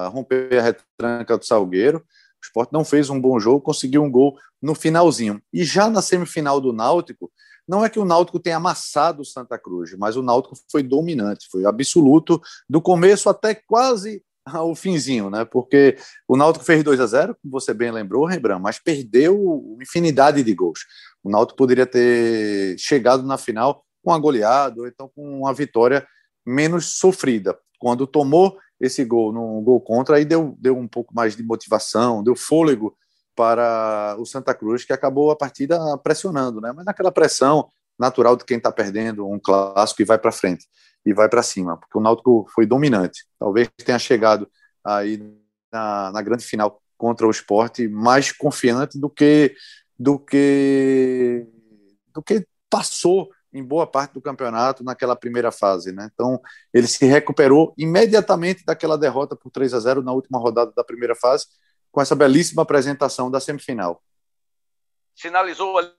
[0.08, 1.98] romper a retranca do Salgueiro.
[1.98, 5.40] O Sport não fez um bom jogo, conseguiu um gol no finalzinho.
[5.52, 7.30] E já na semifinal do Náutico,
[7.68, 11.48] não é que o Náutico tenha amassado o Santa Cruz, mas o Náutico foi dominante,
[11.50, 14.22] foi absoluto do começo até quase
[14.64, 15.44] o finzinho, né?
[15.44, 20.42] Porque o Náutico fez 2 a 0, como você bem lembrou, Rembrandt, mas perdeu infinidade
[20.42, 20.80] de gols.
[21.22, 26.06] O Náutico poderia ter chegado na final com a goleada, ou então com uma vitória
[26.44, 27.56] menos sofrida.
[27.78, 32.22] Quando tomou esse gol no gol contra, aí deu, deu um pouco mais de motivação,
[32.22, 32.96] deu fôlego
[33.34, 36.72] para o Santa Cruz, que acabou a partida pressionando, né?
[36.74, 37.68] Mas naquela pressão
[38.02, 40.66] natural de quem está perdendo um clássico e vai para frente
[41.06, 43.24] e vai para cima, porque o Náutico foi dominante.
[43.38, 44.48] Talvez tenha chegado
[44.84, 45.22] aí
[45.72, 49.54] na, na grande final contra o esporte mais confiante do que
[49.98, 51.46] do que
[52.12, 56.08] do que passou em boa parte do campeonato naquela primeira fase, né?
[56.12, 56.40] Então,
[56.72, 61.14] ele se recuperou imediatamente daquela derrota por 3 a 0 na última rodada da primeira
[61.14, 61.46] fase,
[61.90, 64.02] com essa belíssima apresentação da semifinal.
[65.14, 65.92] Sinalizou ali,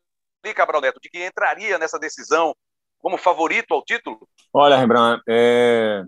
[0.52, 2.56] Cabral Neto, de que entraria nessa decisão
[2.98, 4.28] como favorito ao título?
[4.52, 6.04] Olha, Rembrandt, é...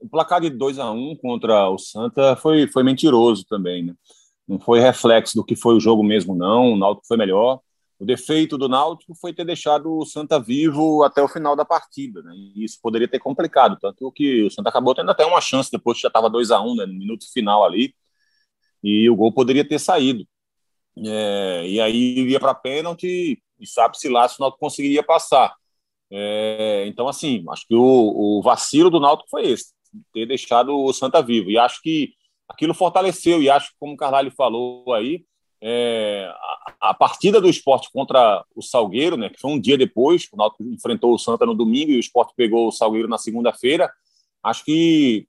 [0.00, 3.94] o placar de 2 a 1 contra o Santa foi, foi mentiroso também, né?
[4.46, 6.72] Não foi reflexo do que foi o jogo mesmo, não.
[6.72, 7.60] O Náutico foi melhor.
[7.98, 12.22] O defeito do Náutico foi ter deixado o Santa vivo até o final da partida,
[12.22, 12.32] né?
[12.34, 15.98] E isso poderia ter complicado, tanto que o Santa acabou tendo até uma chance depois
[15.98, 17.92] que já estava 2 a 1 um, né, no minuto final ali,
[18.82, 20.24] e o gol poderia ter saído.
[21.06, 25.54] É, e aí ia para pênalti e sabe-se lá se o Náutico conseguiria passar.
[26.10, 29.72] É, então, assim, acho que o, o, vacilo do Náutico foi esse,
[30.12, 31.50] ter deixado o Santa vivo.
[31.50, 32.12] E acho que
[32.48, 35.24] aquilo fortaleceu, e acho que, como o Carvalho falou aí,
[35.60, 36.30] é,
[36.80, 40.36] a, a, partida do esporte contra o Salgueiro, né, que foi um dia depois, o
[40.36, 43.90] Náutico enfrentou o Santa no domingo e o esporte pegou o Salgueiro na segunda-feira,
[44.42, 45.26] acho que,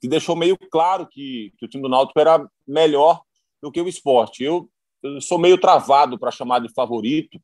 [0.00, 3.22] que, deixou meio claro que, que, o time do Náutico era melhor
[3.60, 4.44] do que o esporte.
[4.44, 4.70] Eu,
[5.20, 7.40] sou meio travado para chamar de favorito,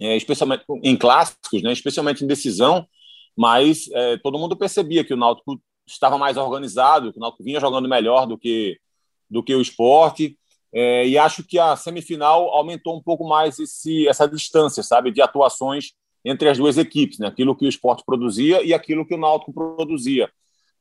[0.00, 2.86] é, especialmente em clássicos, né, especialmente em decisão,
[3.36, 7.60] mas é, todo mundo percebia que o Náutico estava mais organizado, que o Náutico vinha
[7.60, 8.78] jogando melhor do que,
[9.30, 10.38] do que o esporte.
[10.72, 15.22] É, e acho que a semifinal aumentou um pouco mais esse, essa distância, sabe, de
[15.22, 15.92] atuações
[16.24, 17.28] entre as duas equipes, né?
[17.28, 20.28] aquilo que o esporte produzia e aquilo que o Náutico produzia.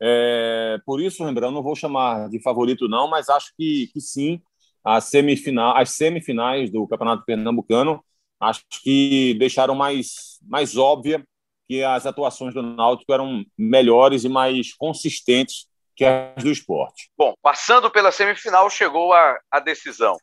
[0.02, 4.42] É, por isso, lembrando, não vou chamar de favorito não, mas acho que, que sim,
[4.86, 8.04] a semifinal, as semifinais do Campeonato Pernambucano,
[8.40, 11.26] acho que deixaram mais, mais óbvia
[11.68, 17.10] que as atuações do Náutico eram melhores e mais consistentes que as do esporte.
[17.18, 20.18] Bom, passando pela semifinal, chegou a, a decisão.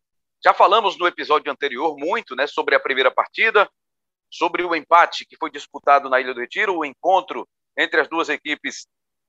[0.44, 3.68] Já falamos no episódio anterior muito né, sobre a primeira partida,
[4.30, 8.28] sobre o empate que foi disputado na Ilha do Retiro, o encontro entre as duas
[8.28, 8.86] equipes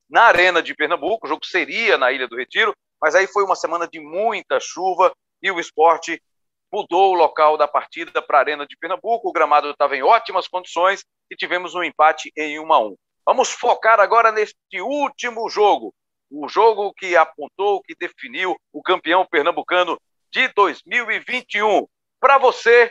[0.09, 1.25] na Arena de Pernambuco.
[1.25, 5.13] O jogo seria na Ilha do Retiro, mas aí foi uma semana de muita chuva
[5.41, 6.23] e o esporte
[6.71, 9.27] mudou o local da partida para a Arena de Pernambuco.
[9.27, 12.95] O gramado estava em ótimas condições e tivemos um empate em 1 a 1.
[13.25, 15.93] Vamos focar agora neste último jogo,
[16.31, 19.99] o jogo que apontou, que definiu o campeão pernambucano
[20.31, 21.85] de 2021.
[22.21, 22.89] Para você,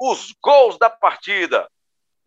[0.00, 1.68] os gols da partida.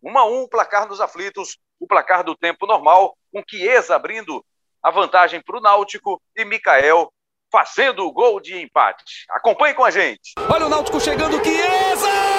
[0.02, 4.44] 1 a 1, placar nos aflitos, o placar do tempo normal, com Chiesa abrindo
[4.82, 7.10] a vantagem para o Náutico e Mikael
[7.52, 9.26] fazendo o gol de empate.
[9.30, 10.32] Acompanhe com a gente.
[10.48, 12.31] Olha o Náutico chegando, Chiesa!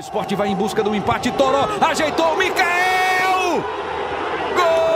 [0.00, 1.30] Esporte vai em busca do empate.
[1.32, 3.62] Toró ajeitou o Mikael!
[4.56, 4.90] Gol!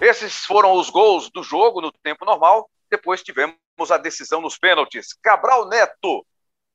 [0.00, 2.70] Esses foram os gols do jogo no tempo normal.
[2.88, 3.56] Depois tivemos
[3.90, 5.08] a decisão nos pênaltis.
[5.20, 6.24] Cabral Neto,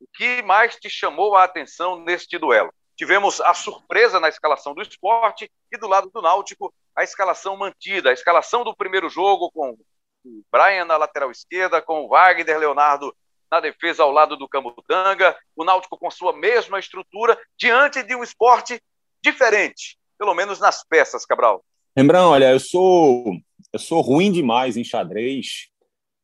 [0.02, 2.74] o que mais te chamou a atenção neste duelo?
[2.98, 8.10] Tivemos a surpresa na escalação do esporte e do lado do Náutico, a escalação mantida,
[8.10, 9.78] a escalação do primeiro jogo com
[10.26, 13.16] o Brian na lateral esquerda, com o Wagner Leonardo
[13.52, 18.24] na defesa ao lado do Camutanga, o Náutico com sua mesma estrutura, diante de um
[18.24, 18.82] esporte
[19.24, 21.64] diferente, pelo menos nas peças, Cabral.
[21.96, 23.26] Lembrando, olha, eu sou
[23.72, 25.70] eu sou ruim demais em xadrez,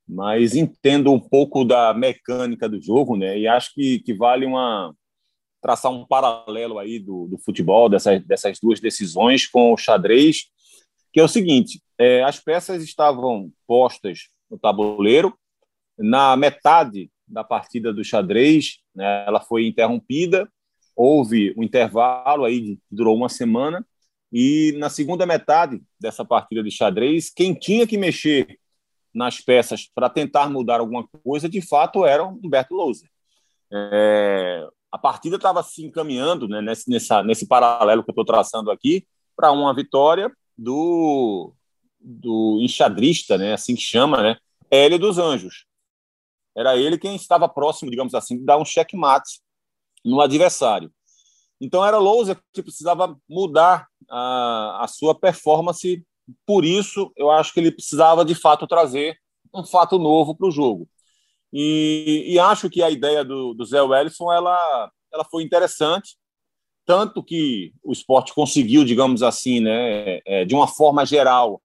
[0.07, 3.37] mas entendo um pouco da mecânica do jogo, né?
[3.37, 4.93] E acho que, que vale uma
[5.61, 10.45] traçar um paralelo aí do, do futebol, dessas, dessas duas decisões com o xadrez,
[11.11, 15.37] que é o seguinte: é, as peças estavam postas no tabuleiro,
[15.97, 20.49] na metade da partida do xadrez, né, ela foi interrompida,
[20.95, 23.85] houve um intervalo aí que durou uma semana,
[24.31, 28.57] e na segunda metade dessa partida de xadrez, quem tinha que mexer
[29.13, 33.09] nas peças para tentar mudar alguma coisa, de fato, era o Humberto Louser.
[33.71, 38.71] É, a partida estava se encaminhando, né, nesse, nessa, nesse paralelo que eu estou traçando
[38.71, 41.53] aqui, para uma vitória do,
[41.99, 44.37] do enxadrista, né, assim que chama, né,
[44.69, 45.65] Hélio dos Anjos.
[46.55, 49.41] Era ele quem estava próximo, digamos assim, de dar um checkmate
[50.03, 50.91] no adversário.
[51.59, 56.03] Então era Louser que precisava mudar a, a sua performance.
[56.45, 59.17] Por isso, eu acho que ele precisava de fato trazer
[59.53, 60.87] um fato novo para o jogo.
[61.51, 66.17] E, e, acho que a ideia do, do Zé Wellison ela, ela foi interessante,
[66.85, 71.61] tanto que o esporte conseguiu, digamos assim, né, é, de uma forma geral,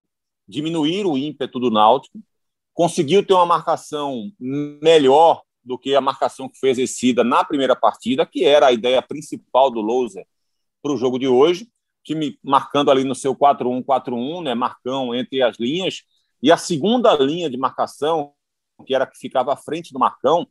[0.47, 2.19] diminuir o ímpeto do Náutico,
[2.73, 8.27] conseguiu ter uma marcação melhor do que a marcação que foi exercida na primeira partida,
[8.27, 10.27] que era a ideia principal do Louser
[10.83, 11.69] para o jogo de hoje.
[12.05, 16.03] Time marcando ali no seu 4-1-4-1, né, marcão entre as linhas.
[16.43, 18.33] E a segunda linha de marcação,
[18.85, 20.47] que era que ficava à frente do marcão,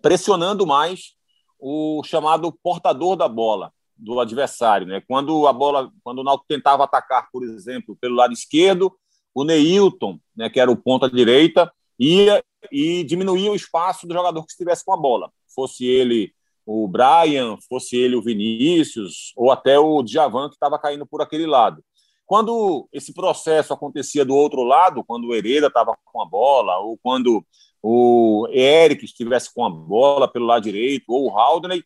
[0.00, 1.14] pressionando mais
[1.58, 5.02] o chamado portador da bola do adversário, né?
[5.06, 8.92] Quando a bola, quando o Náutico tentava atacar, por exemplo, pelo lado esquerdo,
[9.34, 14.44] o Neilton, né, que era o ponta direita, ia e diminuía o espaço do jogador
[14.44, 15.30] que estivesse com a bola.
[15.54, 16.34] Fosse ele
[16.66, 21.46] o Brian, fosse ele o Vinícius, ou até o Djavan, que estava caindo por aquele
[21.46, 21.82] lado.
[22.26, 26.98] Quando esse processo acontecia do outro lado, quando o Hereda estava com a bola, ou
[27.02, 27.44] quando
[27.82, 31.84] o Eric estivesse com a bola pelo lado direito, ou o Haldney,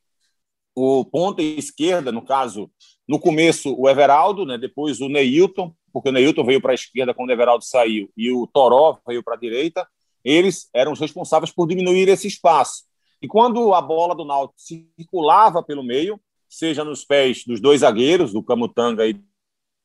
[0.77, 2.71] o ponta esquerda, no caso,
[3.07, 7.13] no começo o Everaldo, né, depois o Neilton, porque o Neilton veio para a esquerda
[7.13, 9.89] quando o Everaldo saiu, e o Toró veio para a direita,
[10.23, 12.85] eles eram os responsáveis por diminuir esse espaço.
[13.21, 18.33] E quando a bola do Náutico circulava pelo meio, seja nos pés dos dois zagueiros,
[18.33, 19.21] do Camutanga e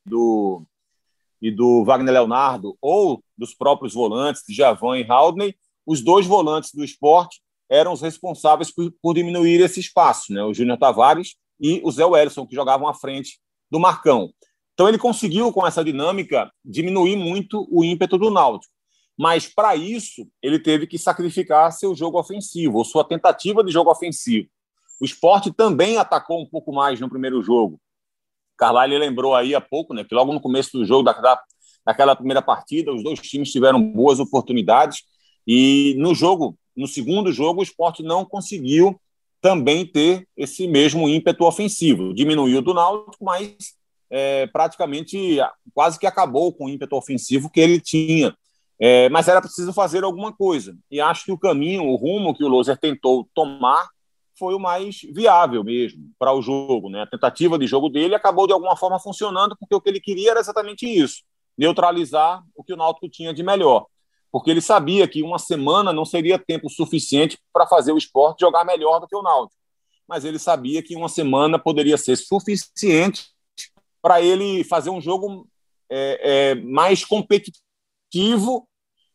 [0.05, 0.63] do,
[1.41, 6.71] e do Wagner Leonardo, ou dos próprios volantes, de Javan e Haldney, os dois volantes
[6.73, 10.43] do esporte eram os responsáveis por, por diminuir esse espaço, né?
[10.43, 14.31] o Júnior Tavares e o Zé Wellison, que jogavam à frente do Marcão.
[14.73, 18.72] Então ele conseguiu, com essa dinâmica, diminuir muito o ímpeto do Náutico.
[19.23, 23.89] Mas, para isso, ele teve que sacrificar seu jogo ofensivo, ou sua tentativa de jogo
[23.89, 24.49] ofensivo.
[24.99, 27.79] O esporte também atacou um pouco mais no primeiro jogo.
[28.57, 31.41] Carvalho lembrou aí há pouco né, que logo no começo do jogo, da,
[31.85, 35.03] daquela primeira partida, os dois times tiveram boas oportunidades.
[35.47, 38.99] E no jogo, no segundo jogo, o esporte não conseguiu
[39.39, 42.13] também ter esse mesmo ímpeto ofensivo.
[42.13, 43.55] Diminuiu do Náutico, mas
[44.09, 45.37] é, praticamente
[45.73, 48.35] quase que acabou com o ímpeto ofensivo que ele tinha
[48.79, 50.75] é, mas era preciso fazer alguma coisa.
[50.89, 53.87] E acho que o caminho, o rumo que o Loser tentou tomar
[54.37, 56.89] foi o mais viável mesmo para o jogo.
[56.89, 57.01] Né?
[57.01, 60.31] A tentativa de jogo dele acabou de alguma forma funcionando, porque o que ele queria
[60.31, 61.23] era exatamente isso:
[61.57, 63.85] neutralizar o que o Náutico tinha de melhor.
[64.31, 68.65] Porque ele sabia que uma semana não seria tempo suficiente para fazer o esporte jogar
[68.65, 69.61] melhor do que o Náutico.
[70.07, 73.27] Mas ele sabia que uma semana poderia ser suficiente
[74.01, 75.47] para ele fazer um jogo
[75.89, 77.62] é, é, mais competitivo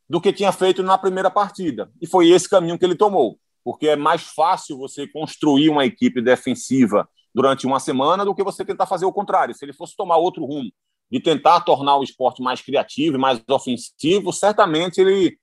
[0.09, 1.91] do que tinha feito na primeira partida.
[2.01, 6.21] E foi esse caminho que ele tomou, porque é mais fácil você construir uma equipe
[6.21, 9.53] defensiva durante uma semana do que você tentar fazer o contrário.
[9.53, 10.71] Se ele fosse tomar outro rumo,
[11.11, 15.37] de tentar tornar o esporte mais criativo e mais ofensivo, certamente ele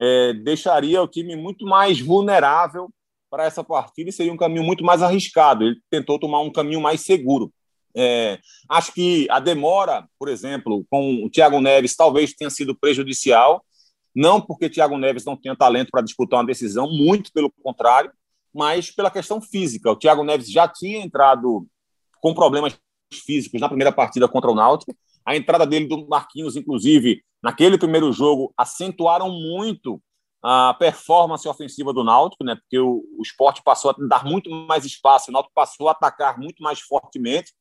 [0.00, 2.90] é, deixaria o time muito mais vulnerável
[3.30, 5.64] para essa partida e seria um caminho muito mais arriscado.
[5.64, 7.52] Ele tentou tomar um caminho mais seguro.
[7.94, 13.64] É, acho que a demora, por exemplo, com o Thiago Neves talvez tenha sido prejudicial,
[14.14, 18.10] não porque Thiago Neves não tenha talento para disputar uma decisão, muito pelo contrário,
[18.54, 19.90] mas pela questão física.
[19.90, 21.66] O Thiago Neves já tinha entrado
[22.20, 22.78] com problemas
[23.12, 24.94] físicos na primeira partida contra o Náutico.
[25.24, 30.02] A entrada dele do Marquinhos, inclusive, naquele primeiro jogo, acentuaram muito
[30.42, 32.56] a performance ofensiva do Náutico, né?
[32.56, 36.38] Porque o, o esporte passou a dar muito mais espaço, o Náutico passou a atacar
[36.38, 37.52] muito mais fortemente.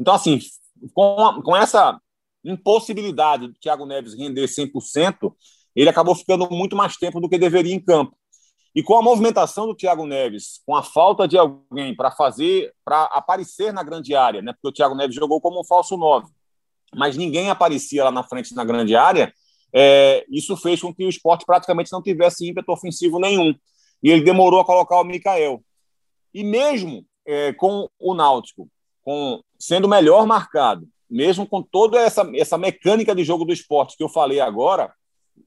[0.00, 0.40] Então, assim,
[0.94, 2.00] com, com essa
[2.42, 5.32] impossibilidade do Thiago Neves render 100%,
[5.76, 8.16] ele acabou ficando muito mais tempo do que deveria em campo.
[8.74, 13.04] E com a movimentação do Thiago Neves, com a falta de alguém para fazer, para
[13.04, 14.52] aparecer na grande área, né?
[14.52, 16.28] porque o Thiago Neves jogou como um falso 9,
[16.94, 19.32] mas ninguém aparecia lá na frente na grande área,
[19.72, 23.54] é, isso fez com que o esporte praticamente não tivesse ímpeto ofensivo nenhum.
[24.02, 25.62] E ele demorou a colocar o Mikael.
[26.32, 28.68] E mesmo é, com o Náutico,
[29.02, 34.02] com, sendo melhor marcado, mesmo com toda essa, essa mecânica de jogo do esporte que
[34.02, 34.92] eu falei agora,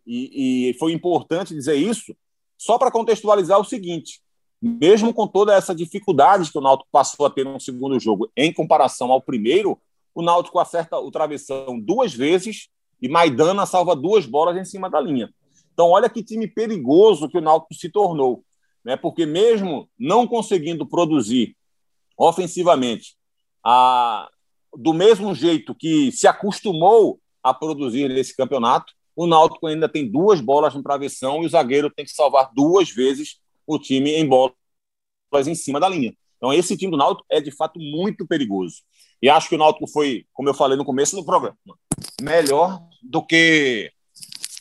[0.06, 2.16] e, e foi importante dizer isso,
[2.58, 4.22] só para contextualizar o seguinte:
[4.62, 8.54] mesmo com toda essa dificuldade que o Náutico passou a ter no segundo jogo em
[8.54, 9.82] comparação ao primeiro,
[10.14, 12.70] o Náutico acerta o travessão duas vezes
[13.02, 15.34] e Maidana salva duas bolas em cima da linha.
[15.74, 18.44] Então, olha que time perigoso que o Náutico se tornou,
[18.86, 18.96] né?
[18.96, 21.58] Porque mesmo não conseguindo produzir
[22.16, 23.16] ofensivamente
[23.64, 24.30] a,
[24.76, 30.42] do mesmo jeito que se acostumou a produzir nesse campeonato, o Náutico ainda tem duas
[30.42, 34.54] bolas no travessão e o zagueiro tem que salvar duas vezes o time em bolas
[35.48, 36.14] em cima da linha.
[36.38, 38.78] Então, esse time do Náutico é de fato muito perigoso.
[39.22, 41.58] E acho que o Náutico foi, como eu falei no começo do programa,
[42.22, 43.92] melhor do que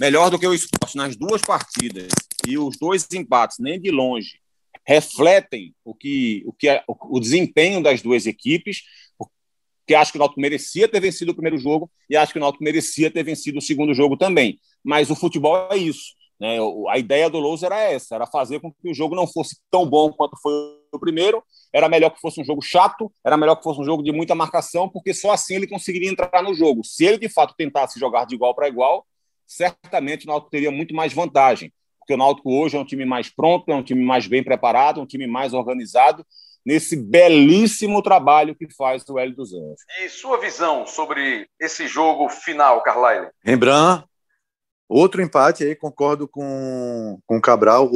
[0.00, 2.09] melhor do que o esporte nas duas partidas
[2.46, 4.41] e os dois empates, nem de longe,
[4.87, 8.83] refletem o que o, que é, o desempenho das duas equipes,
[9.16, 12.41] porque acho que o Náutico merecia ter vencido o primeiro jogo e acho que o
[12.41, 14.59] Náutico merecia ter vencido o segundo jogo também.
[14.83, 16.14] Mas o futebol é isso.
[16.43, 16.57] Né?
[16.89, 19.89] A ideia do Lousa era essa, era fazer com que o jogo não fosse tão
[19.89, 20.53] bom quanto foi
[20.93, 24.03] o primeiro, era melhor que fosse um jogo chato, era melhor que fosse um jogo
[24.03, 26.85] de muita marcação, porque só assim ele conseguiria entrar no jogo.
[26.85, 29.07] Se ele de fato tentasse jogar de igual para igual,
[29.47, 31.72] certamente o Náutico teria muito mais vantagem,
[32.03, 35.00] porque o Náutico hoje é um time mais pronto, é um time mais bem preparado,
[35.00, 36.26] um time mais organizado,
[36.66, 39.82] nesse belíssimo trabalho que faz o Hélio dos Anjos.
[40.03, 43.30] E sua visão sobre esse jogo final, Carlyle?
[43.42, 44.05] Rembrandt,
[44.88, 47.90] outro empate aí, concordo com, com o Cabral,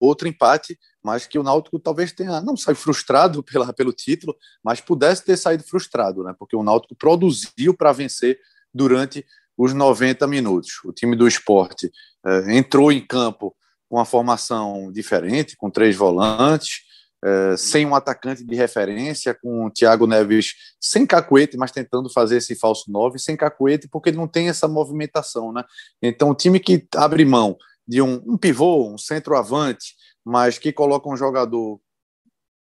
[0.00, 4.80] outro empate, mas que o Náutico talvez tenha, não saído frustrado pela, pelo título, mas
[4.80, 6.34] pudesse ter saído frustrado, né?
[6.38, 8.38] porque o Náutico produziu para vencer
[8.72, 9.24] durante
[9.56, 10.80] os 90 minutos.
[10.84, 11.90] O time do esporte
[12.26, 13.54] eh, entrou em campo
[13.88, 16.80] com uma formação diferente, com três volantes,
[17.24, 22.38] eh, sem um atacante de referência, com o Thiago Neves sem cacuete, mas tentando fazer
[22.38, 25.52] esse falso 9, sem cacuete, porque não tem essa movimentação.
[25.52, 25.62] Né?
[26.02, 27.56] Então, o time que abre mão
[27.86, 29.94] de um, um pivô, um centroavante,
[30.24, 31.80] mas que coloca um jogador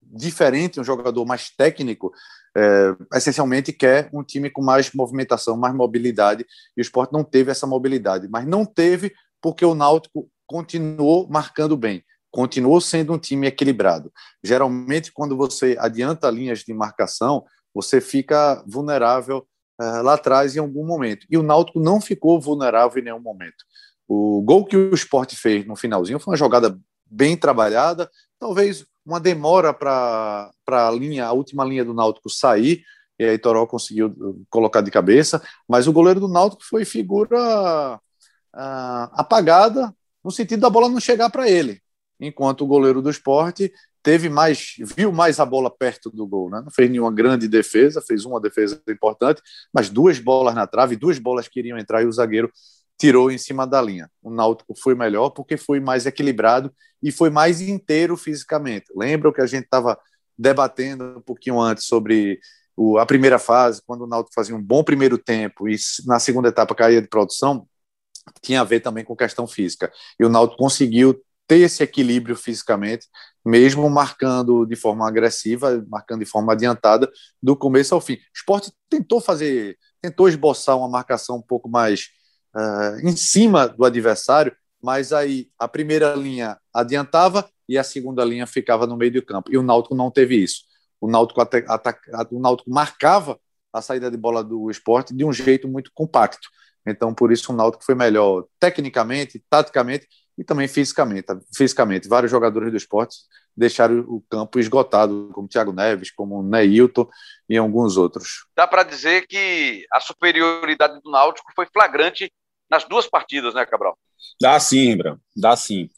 [0.02, 2.12] diferente, um jogador mais técnico,
[2.56, 6.44] é, essencialmente quer um time com mais movimentação, mais mobilidade,
[6.76, 11.76] e o esporte não teve essa mobilidade, mas não teve porque o Náutico continuou marcando
[11.76, 14.12] bem, continuou sendo um time equilibrado.
[14.42, 19.46] Geralmente, quando você adianta linhas de marcação, você fica vulnerável
[19.80, 21.26] uh, lá atrás em algum momento.
[21.30, 23.64] E o Náutico não ficou vulnerável em nenhum momento.
[24.06, 29.20] O gol que o esporte fez no finalzinho foi uma jogada bem trabalhada, talvez uma
[29.20, 32.82] demora para a linha, a última linha do Náutico sair,
[33.18, 38.00] e aí Toró conseguiu uh, colocar de cabeça, mas o goleiro do Náutico foi figura
[38.54, 39.94] uh, apagada,
[40.24, 41.80] no sentido da bola não chegar para ele,
[42.20, 43.72] enquanto o goleiro do esporte
[44.02, 46.60] teve mais, viu mais a bola perto do gol, né?
[46.64, 49.42] não fez nenhuma grande defesa, fez uma defesa importante,
[49.72, 52.50] mas duas bolas na trave, duas bolas que iriam entrar e o zagueiro
[52.98, 54.10] tirou em cima da linha.
[54.22, 56.72] O Náutico foi melhor porque foi mais equilibrado
[57.02, 58.86] e foi mais inteiro fisicamente.
[58.96, 59.98] Lembra que a gente estava
[60.36, 62.40] debatendo um pouquinho antes sobre
[62.76, 65.76] o, a primeira fase, quando o Náutico fazia um bom primeiro tempo e
[66.06, 67.66] na segunda etapa caía de produção,
[68.40, 69.92] tinha a ver também com questão física.
[70.18, 73.06] E o Náutico conseguiu ter esse equilíbrio fisicamente,
[73.44, 77.10] mesmo marcando de forma agressiva, marcando de forma adiantada,
[77.42, 78.14] do começo ao fim.
[78.14, 82.08] O esporte tentou fazer, tentou esboçar uma marcação um pouco mais
[82.54, 88.46] uh, em cima do adversário, mas aí a primeira linha adiantava e a segunda linha
[88.46, 89.50] ficava no meio do campo.
[89.50, 90.62] E o Náutico não teve isso.
[91.00, 92.00] O Náutico, ataca,
[92.30, 93.38] o Náutico marcava
[93.72, 96.48] a saída de bola do esporte de um jeito muito compacto.
[96.90, 101.26] Então, por isso, o Náutico foi melhor tecnicamente, taticamente e também fisicamente.
[101.54, 103.16] Fisicamente, vários jogadores do esporte
[103.56, 107.08] deixaram o campo esgotado, como Thiago Neves, como Neilton
[107.48, 108.46] e alguns outros.
[108.56, 112.32] Dá para dizer que a superioridade do Náutico foi flagrante
[112.70, 113.98] nas duas partidas, né, Cabral?
[114.40, 115.88] Dá sim, Bram, dá sim.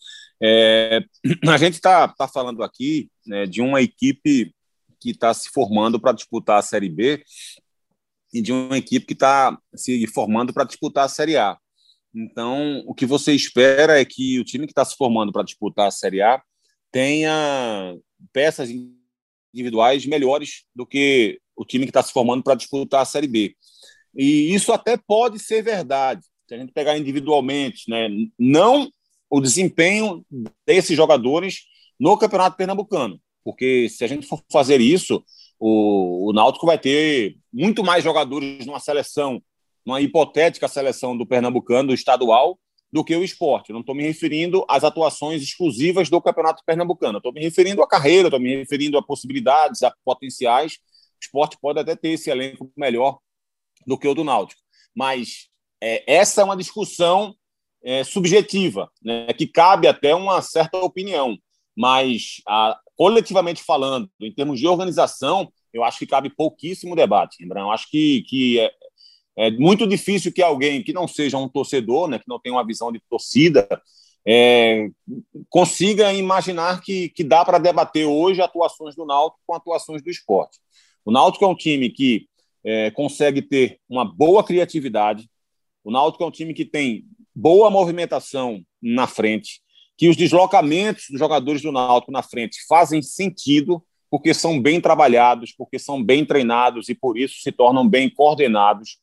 [0.42, 1.00] É,
[1.46, 4.54] a gente está tá falando aqui né, de uma equipe
[4.98, 7.22] que está se formando para disputar a Série B
[8.32, 11.56] e de uma equipe que está se formando para disputar a Série A.
[12.14, 15.88] Então, o que você espera é que o time que está se formando para disputar
[15.88, 16.42] a Série A
[16.90, 17.96] tenha
[18.32, 18.70] peças
[19.52, 23.54] individuais melhores do que o time que está se formando para disputar a Série B.
[24.14, 28.08] E isso até pode ser verdade, se a gente pegar individualmente, né?
[28.38, 28.90] não
[29.28, 30.24] o desempenho
[30.66, 31.60] desses jogadores
[31.98, 35.22] no Campeonato Pernambucano, porque se a gente for fazer isso,
[35.60, 39.40] o, o Náutico vai ter muito mais jogadores numa seleção
[39.84, 42.58] uma hipotética seleção do Pernambucano, do estadual,
[42.92, 43.72] do que o esporte.
[43.72, 47.18] Não estou me referindo às atuações exclusivas do Campeonato Pernambucano.
[47.18, 50.74] Estou me referindo à carreira, estou me referindo a possibilidades, a potenciais.
[50.74, 53.18] O esporte pode até ter esse elenco melhor
[53.86, 54.60] do que o do Náutico.
[54.94, 55.48] Mas
[55.80, 57.34] é, essa é uma discussão
[57.82, 61.38] é, subjetiva, né, que cabe até uma certa opinião.
[61.76, 67.68] Mas, a, coletivamente falando, em termos de organização, eu acho que cabe pouquíssimo debate, Lembrando,
[67.68, 68.70] Eu acho que, que é,
[69.38, 72.66] é muito difícil que alguém que não seja um torcedor, né, que não tenha uma
[72.66, 73.66] visão de torcida,
[74.28, 74.90] é,
[75.48, 80.58] consiga imaginar que, que dá para debater hoje atuações do Náutico com atuações do esporte.
[81.02, 82.28] O Náutico é um time que
[82.62, 85.26] é, consegue ter uma boa criatividade,
[85.82, 89.62] o Náutico é um time que tem boa movimentação na frente,
[90.00, 95.52] que os deslocamentos dos jogadores do Náutico na frente fazem sentido, porque são bem trabalhados,
[95.52, 98.96] porque são bem treinados e por isso se tornam bem coordenados.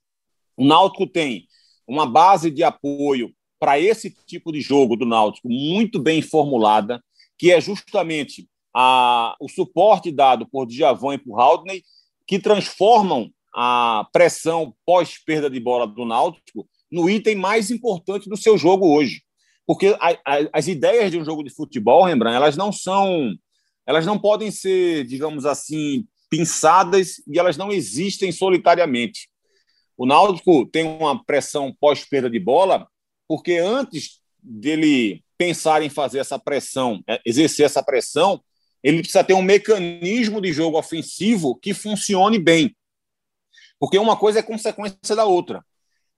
[0.57, 1.45] O Náutico tem
[1.87, 6.99] uma base de apoio para esse tipo de jogo do Náutico muito bem formulada,
[7.37, 11.83] que é justamente a, o suporte dado por Djavan e por Haldney,
[12.25, 18.57] que transformam a pressão pós-perda de bola do Náutico no item mais importante do seu
[18.57, 19.26] jogo hoje.
[19.67, 23.35] Porque a, a, as ideias de um jogo de futebol, Rembrandt, elas não são.
[23.85, 29.29] Elas não podem ser, digamos assim, pinçadas e elas não existem solitariamente.
[29.97, 32.87] O Náutico tem uma pressão pós-perda de bola,
[33.27, 38.41] porque antes dele pensar em fazer essa pressão, é, exercer essa pressão,
[38.83, 42.75] ele precisa ter um mecanismo de jogo ofensivo que funcione bem.
[43.79, 45.65] Porque uma coisa é consequência da outra.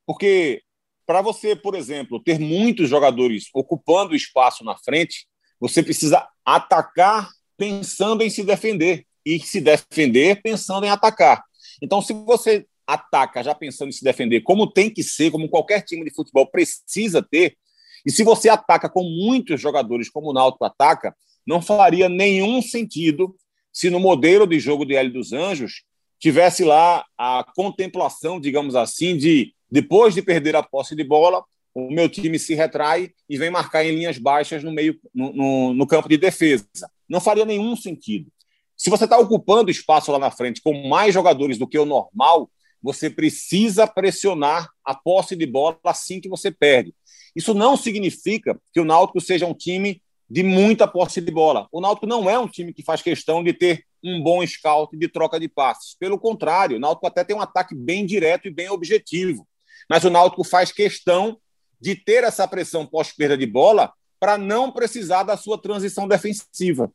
[0.06, 0.62] Porque
[1.10, 5.26] para você, por exemplo, ter muitos jogadores ocupando espaço na frente,
[5.60, 11.44] você precisa atacar pensando em se defender e se defender pensando em atacar.
[11.82, 15.82] Então, se você ataca já pensando em se defender, como tem que ser, como qualquer
[15.82, 17.58] time de futebol precisa ter,
[18.06, 23.36] e se você ataca com muitos jogadores como o Náutico ataca, não faria nenhum sentido
[23.74, 25.82] se no modelo de jogo de Hélio dos Anjos
[26.20, 31.44] tivesse lá a contemplação, digamos assim, de depois de perder a posse de bola,
[31.74, 35.74] o meu time se retrai e vem marcar em linhas baixas no meio no, no,
[35.74, 36.66] no campo de defesa.
[37.08, 38.32] Não faria nenhum sentido.
[38.76, 42.50] Se você está ocupando espaço lá na frente com mais jogadores do que o normal,
[42.82, 46.94] você precisa pressionar a posse de bola assim que você perde.
[47.36, 51.68] Isso não significa que o Náutico seja um time de muita posse de bola.
[51.72, 55.08] O Náutico não é um time que faz questão de ter um bom scout de
[55.08, 55.96] troca de passes.
[56.00, 59.48] Pelo contrário, o Náutico até tem um ataque bem direto e bem objetivo.
[59.90, 61.40] Mas o Náutico faz questão
[61.82, 66.92] de ter essa pressão pós-perda de bola para não precisar da sua transição defensiva.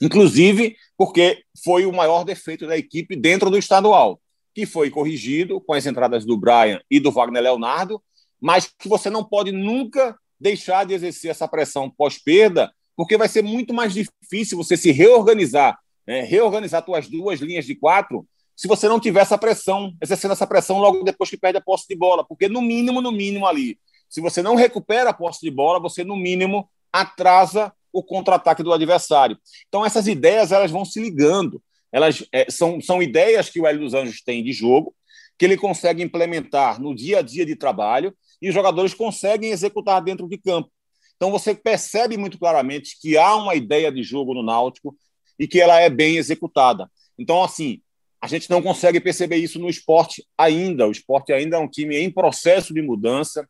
[0.00, 4.20] Inclusive, porque foi o maior defeito da equipe dentro do estadual,
[4.54, 8.02] que foi corrigido com as entradas do Brian e do Wagner Leonardo,
[8.40, 13.42] mas que você não pode nunca deixar de exercer essa pressão pós-perda, porque vai ser
[13.42, 16.22] muito mais difícil você se reorganizar, né?
[16.22, 18.26] reorganizar suas duas linhas de quatro
[18.56, 21.86] se você não tiver essa pressão, exercendo essa pressão logo depois que perde a posse
[21.88, 23.78] de bola, porque no mínimo, no mínimo ali,
[24.08, 28.72] se você não recupera a posse de bola, você no mínimo atrasa o contra-ataque do
[28.72, 29.38] adversário.
[29.68, 33.80] Então essas ideias elas vão se ligando, elas é, são, são ideias que o Hélio
[33.80, 34.94] dos Anjos tem de jogo,
[35.38, 40.02] que ele consegue implementar no dia a dia de trabalho e os jogadores conseguem executar
[40.02, 40.70] dentro de campo.
[41.16, 44.96] Então você percebe muito claramente que há uma ideia de jogo no Náutico
[45.38, 46.90] e que ela é bem executada.
[47.18, 47.80] Então, assim,
[48.22, 50.86] a gente não consegue perceber isso no esporte ainda.
[50.86, 53.48] O esporte ainda é um time em processo de mudança,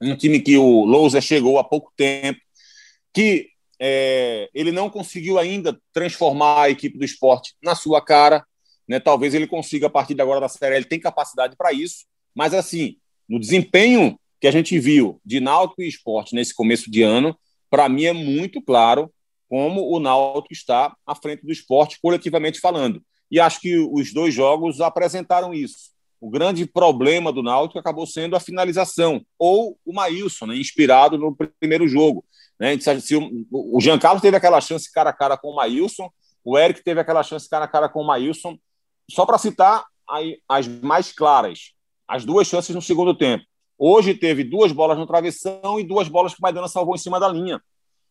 [0.00, 2.38] um time que o Lousa chegou há pouco tempo,
[3.12, 3.48] que
[3.80, 8.46] é, ele não conseguiu ainda transformar a equipe do esporte na sua cara.
[8.86, 9.00] Né?
[9.00, 12.54] Talvez ele consiga a partir de agora da série, ele tem capacidade para isso, mas
[12.54, 12.96] assim,
[13.28, 17.36] no desempenho que a gente viu de Náutico e esporte nesse começo de ano,
[17.68, 19.12] para mim é muito claro
[19.48, 23.02] como o Náutico está à frente do esporte, coletivamente falando
[23.34, 25.90] e acho que os dois jogos apresentaram isso.
[26.20, 31.36] O grande problema do Náutico acabou sendo a finalização, ou o Maílson, né, inspirado no
[31.58, 32.24] primeiro jogo.
[32.60, 32.78] Né?
[33.50, 36.08] O Jean Carlos teve aquela chance cara a cara com o Maílson,
[36.44, 38.56] o Eric teve aquela chance cara a cara com o Maílson.
[39.10, 39.84] Só para citar
[40.48, 41.72] as mais claras,
[42.06, 43.44] as duas chances no segundo tempo.
[43.76, 47.18] Hoje teve duas bolas no travessão e duas bolas que o Maidana salvou em cima
[47.18, 47.60] da linha.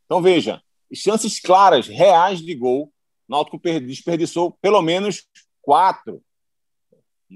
[0.05, 0.61] Então veja,
[0.93, 2.91] chances claras, reais de gol
[3.27, 5.23] Náutico desperdiçou pelo menos
[5.61, 6.21] quatro,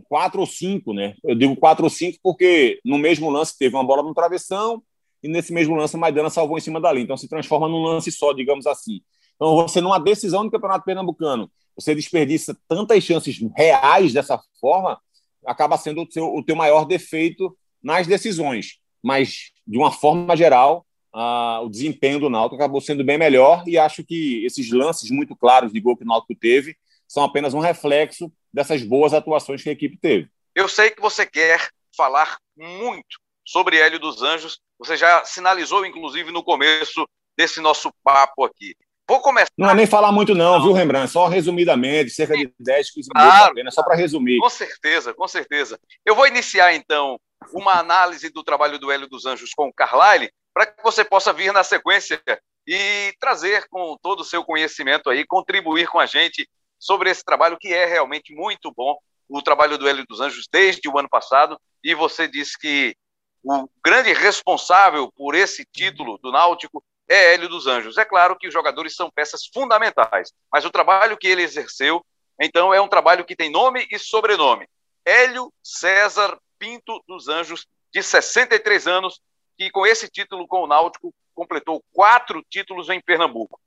[0.07, 1.15] quatro ou cinco, né?
[1.23, 4.83] Eu digo quatro ou cinco porque no mesmo lance teve uma bola no travessão
[5.23, 7.01] e nesse mesmo lance Maidana salvou em cima dali.
[7.01, 9.01] Então se transforma num lance só, digamos assim.
[9.35, 14.99] Então você numa decisão do Campeonato Pernambucano, você desperdiça tantas chances reais dessa forma,
[15.45, 18.79] acaba sendo o teu, o teu maior defeito nas decisões.
[19.03, 20.86] Mas, de uma forma geral,
[21.19, 25.35] ah, o desempenho do Náutico acabou sendo bem melhor e acho que esses lances muito
[25.35, 29.69] claros de gol que o Náutico teve são apenas um reflexo dessas boas atuações que
[29.69, 30.29] a equipe teve.
[30.53, 36.31] Eu sei que você quer falar muito sobre Hélio dos Anjos, você já sinalizou, inclusive,
[36.31, 38.75] no começo desse nosso papo aqui.
[39.09, 39.49] Vou começar.
[39.57, 41.11] Não é nem falar muito, não, viu, Rembrandt?
[41.11, 44.37] Só resumidamente, cerca de 10, 15 claro, minutos apenas, só para resumir.
[44.37, 45.79] Com certeza, com certeza.
[46.05, 47.17] Eu vou iniciar, então,
[47.53, 51.31] uma análise do trabalho do Hélio dos Anjos com o Carlyle, para que você possa
[51.31, 52.19] vir na sequência
[52.65, 56.49] e trazer com todo o seu conhecimento aí, contribuir com a gente
[56.79, 58.97] sobre esse trabalho que é realmente muito bom,
[59.29, 62.95] o trabalho do Hélio dos Anjos desde o ano passado, e você disse que
[63.43, 67.95] o grande responsável por esse título do Náutico é Hélio dos Anjos.
[67.95, 72.03] É claro que os jogadores são peças fundamentais, mas o trabalho que ele exerceu,
[72.41, 74.67] então, é um trabalho que tem nome e sobrenome.
[75.05, 79.21] Hélio César Pinto dos Anjos, de 63 anos,
[79.57, 83.59] que com esse título com o Náutico completou quatro títulos em Pernambuco.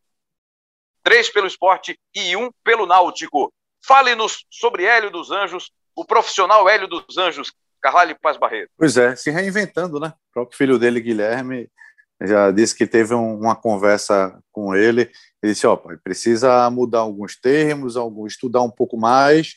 [1.03, 3.53] Três pelo esporte e um pelo Náutico.
[3.84, 8.70] Fale-nos sobre Hélio dos Anjos, o profissional Hélio dos Anjos, Carvalho Paz Barreto.
[8.76, 10.09] Pois é, se reinventando, né?
[10.09, 11.68] O próprio filho dele, Guilherme,
[12.22, 15.11] já disse que teve um, uma conversa com ele.
[15.43, 17.95] Ele disse: Ó, pai, precisa mudar alguns termos,
[18.26, 19.55] estudar um pouco mais.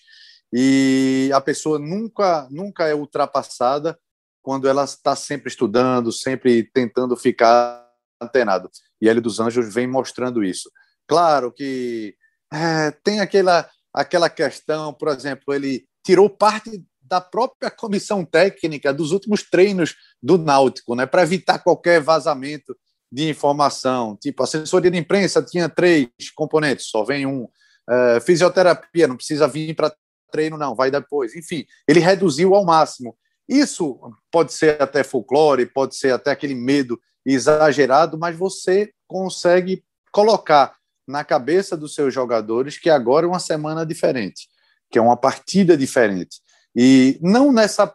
[0.53, 3.99] E a pessoa nunca, nunca é ultrapassada
[4.43, 7.89] quando ela está sempre estudando, sempre tentando ficar
[8.21, 8.69] antenado.
[9.01, 10.69] E Hélio dos Anjos vem mostrando isso.
[11.07, 12.15] Claro que
[12.51, 19.11] é, tem aquela, aquela questão, por exemplo, ele tirou parte da própria comissão técnica dos
[19.11, 22.75] últimos treinos do Náutico, né, para evitar qualquer vazamento
[23.11, 24.17] de informação.
[24.19, 27.47] Tipo, a assessoria de imprensa tinha três componentes, só vem um.
[27.89, 29.93] É, fisioterapia, não precisa vir para
[30.31, 31.35] treino, não, vai depois.
[31.35, 33.15] Enfim, ele reduziu ao máximo.
[33.47, 33.99] Isso
[34.31, 40.75] pode ser até folclore, pode ser até aquele medo exagerado, mas você consegue colocar
[41.07, 44.47] na cabeça dos seus jogadores que agora é uma semana diferente,
[44.89, 46.41] que é uma partida diferente.
[46.75, 47.93] E não nessa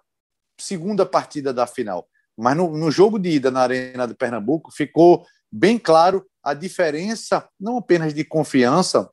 [0.58, 5.26] segunda partida da final, mas no, no jogo de ida na Arena de Pernambuco ficou
[5.50, 9.10] bem claro a diferença, não apenas de confiança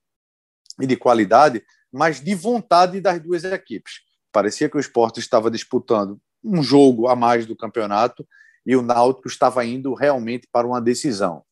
[0.80, 4.02] e de qualidade, mas de vontade das duas equipes.
[4.32, 8.26] Parecia que o esporte estava disputando um jogo a mais do campeonato
[8.66, 11.44] e o Náutico estava indo realmente para uma decisão.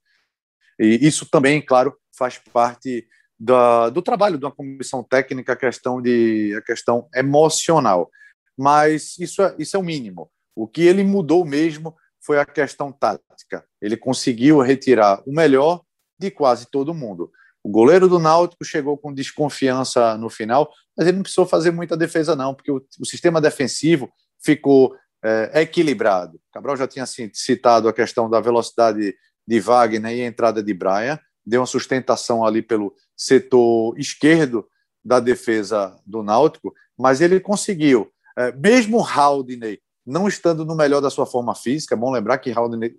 [0.80, 3.08] E isso também, claro, faz parte
[3.40, 8.10] da, do trabalho de uma comissão técnica, a questão, de, a questão emocional.
[8.58, 10.30] Mas isso é, isso é o mínimo.
[10.56, 13.66] O que ele mudou mesmo foi a questão tática.
[13.82, 15.82] Ele conseguiu retirar o melhor
[16.18, 17.32] de quase todo mundo.
[17.64, 21.96] O goleiro do Náutico chegou com desconfiança no final, mas ele não precisou fazer muita
[21.96, 24.12] defesa, não, porque o, o sistema defensivo
[24.44, 26.40] ficou é, equilibrado.
[26.52, 29.16] Cabral já tinha citado a questão da velocidade
[29.48, 34.68] de Wagner e a entrada de Brian, deu uma sustentação ali pelo setor esquerdo
[35.04, 41.10] da defesa do Náutico, mas ele conseguiu, é, mesmo Haldney não estando no melhor da
[41.10, 42.96] sua forma física, é bom lembrar que Haldney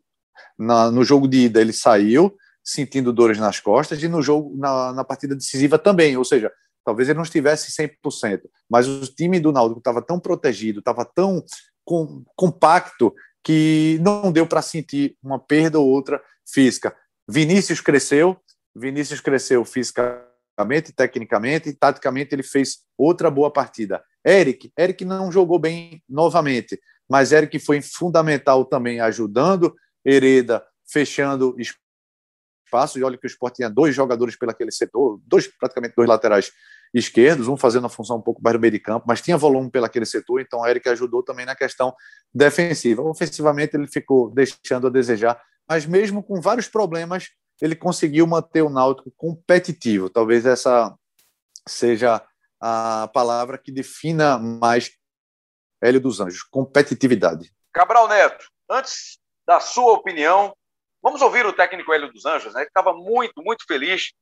[0.58, 4.92] na, no jogo de ida ele saiu sentindo dores nas costas e no jogo na,
[4.92, 6.50] na partida decisiva também, ou seja,
[6.84, 11.42] talvez ele não estivesse 100%, mas o time do Náutico estava tão protegido, estava tão
[11.84, 16.96] com, compacto que não deu para sentir uma perda ou outra física.
[17.28, 18.36] Vinícius cresceu,
[18.74, 24.02] Vinícius cresceu fisicamente, tecnicamente e taticamente ele fez outra boa partida.
[24.26, 29.74] Eric, Eric não jogou bem novamente, mas Eric foi fundamental também ajudando
[30.04, 31.83] Hereda, fechando espaço.
[32.98, 36.52] E olha que o Sport tinha dois jogadores pelaquele setor, dois praticamente dois laterais
[36.92, 39.70] esquerdos, um fazendo a função um pouco mais do meio de campo, mas tinha volume
[39.70, 41.94] pelaquele setor, então o Eric ajudou também na questão
[42.32, 43.02] defensiva.
[43.02, 48.70] Ofensivamente ele ficou deixando a desejar, mas mesmo com vários problemas, ele conseguiu manter o
[48.70, 50.08] Náutico competitivo.
[50.08, 50.94] Talvez essa
[51.66, 52.22] seja
[52.60, 54.92] a palavra que defina mais
[55.82, 57.52] Hélio dos Anjos, competitividade.
[57.72, 60.56] Cabral Neto, antes da sua opinião,
[61.04, 64.14] vamos ouvir o técnico Hélio dos Anjos, né, que estava muito, muito feliz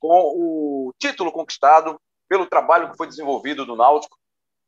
[0.00, 4.16] com o título conquistado pelo trabalho que foi desenvolvido no Náutico,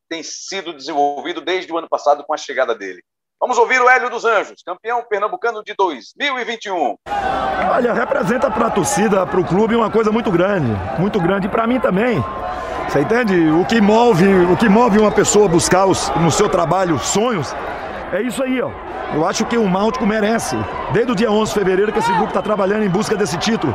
[0.09, 3.01] tem sido desenvolvido desde o ano passado com a chegada dele.
[3.39, 6.97] Vamos ouvir o Hélio dos Anjos, campeão pernambucano de 2021.
[7.73, 11.67] Olha, representa para a torcida, para o clube, uma coisa muito grande, muito grande para
[11.67, 12.21] mim também.
[12.89, 13.49] Você entende?
[13.51, 17.55] O que move, o que move uma pessoa buscar os, no seu trabalho sonhos
[18.13, 18.71] é isso aí, ó.
[19.15, 20.57] Eu acho que o Náutico merece.
[20.93, 23.75] Desde o dia 11 de fevereiro que esse grupo está trabalhando em busca desse título.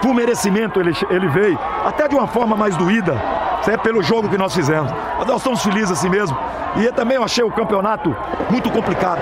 [0.00, 1.58] Por merecimento ele, ele veio.
[1.84, 3.20] Até de uma forma mais doída.
[3.68, 4.92] É pelo jogo que nós fizemos.
[5.18, 6.38] Mas nós estamos felizes assim mesmo.
[6.76, 8.14] E também eu achei o campeonato
[8.48, 9.20] muito complicado.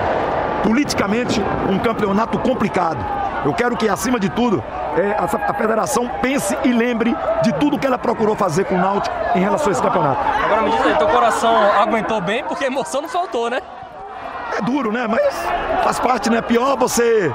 [0.63, 3.03] Politicamente, um campeonato complicado.
[3.43, 4.63] Eu quero que, acima de tudo,
[4.97, 8.77] é, a, a, federação pense e lembre de tudo que ela procurou fazer com o
[8.77, 10.19] Náutico em relação a esse campeonato.
[10.43, 13.61] Agora me diz aí, teu coração aguentou bem porque emoção não faltou, né?
[14.55, 15.05] É duro, né?
[15.05, 15.35] Mas
[15.83, 16.41] faz parte, né?
[16.41, 17.29] Pior você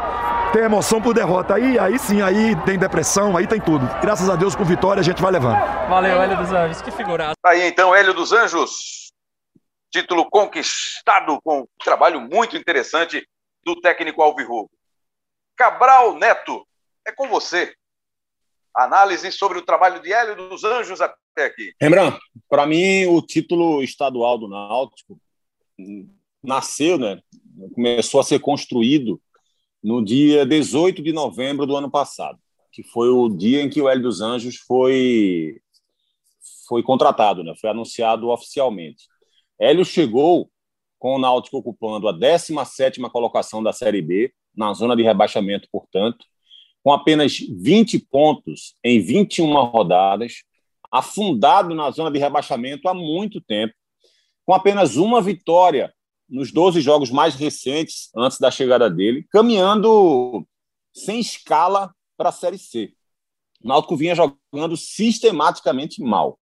[0.53, 1.55] ter emoção por derrota.
[1.55, 3.87] Aí, aí sim, aí tem depressão, aí tem tudo.
[4.01, 5.59] Graças a Deus, com vitória, a gente vai levando.
[5.89, 6.81] Valeu, Hélio dos Anjos.
[6.81, 7.35] Que figuraça.
[7.45, 9.12] Aí então, Hélio dos Anjos.
[9.93, 13.27] Título conquistado com um trabalho muito interessante
[13.64, 14.71] do técnico Alvirrubro.
[15.57, 16.66] Cabral Neto,
[17.07, 17.75] é com você.
[18.75, 21.75] Análise sobre o trabalho de Hélio dos Anjos até aqui.
[21.79, 22.18] Rembrandt,
[22.49, 25.21] para mim, o título estadual do Náutico
[26.43, 27.20] nasceu, né?
[27.74, 29.20] Começou a ser construído
[29.82, 32.38] no dia 18 de novembro do ano passado,
[32.72, 35.61] que foi o dia em que o Hélio dos Anjos foi
[36.68, 37.53] foi contratado, né?
[37.61, 39.05] Foi anunciado oficialmente.
[39.59, 40.49] Hélio chegou
[40.99, 46.24] com o Náutico ocupando a 17ª colocação da Série B, na zona de rebaixamento, portanto,
[46.82, 50.43] com apenas 20 pontos em 21 rodadas,
[50.93, 53.74] afundado na zona de rebaixamento há muito tempo,
[54.45, 55.93] com apenas uma vitória
[56.31, 60.47] nos 12 jogos mais recentes, antes da chegada dele, caminhando
[60.95, 62.95] sem escala para a Série C.
[63.62, 66.39] O Náutico vinha jogando sistematicamente mal.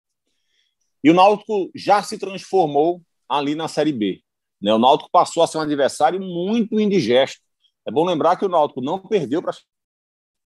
[1.03, 4.21] E o Náutico já se transformou ali na Série B.
[4.61, 4.73] Né?
[4.73, 7.39] O Náutico passou a ser um adversário muito indigesto.
[7.88, 9.53] É bom lembrar que o Náutico não perdeu para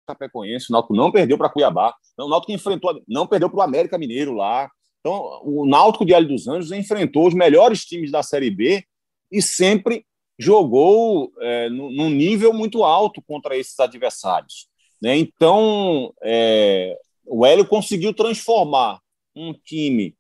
[0.09, 3.99] Chapecoense, o Náutico não perdeu para Cuiabá, o Náutico enfrentou, não perdeu para o América
[3.99, 4.71] Mineiro lá.
[5.01, 8.85] Então, o Náutico de Hélio dos Anjos enfrentou os melhores times da Série B
[9.31, 10.05] e sempre
[10.39, 14.69] jogou é, num nível muito alto contra esses adversários.
[15.01, 15.17] Né?
[15.17, 19.01] Então, é, o Hélio conseguiu transformar
[19.35, 20.15] um time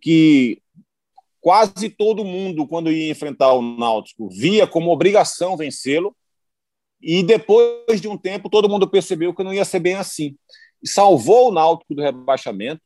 [0.00, 0.62] que
[1.40, 6.14] quase todo mundo, quando ia enfrentar o Náutico, via como obrigação vencê-lo,
[7.00, 10.36] e depois de um tempo, todo mundo percebeu que não ia ser bem assim.
[10.84, 12.80] Salvou o Náutico do rebaixamento.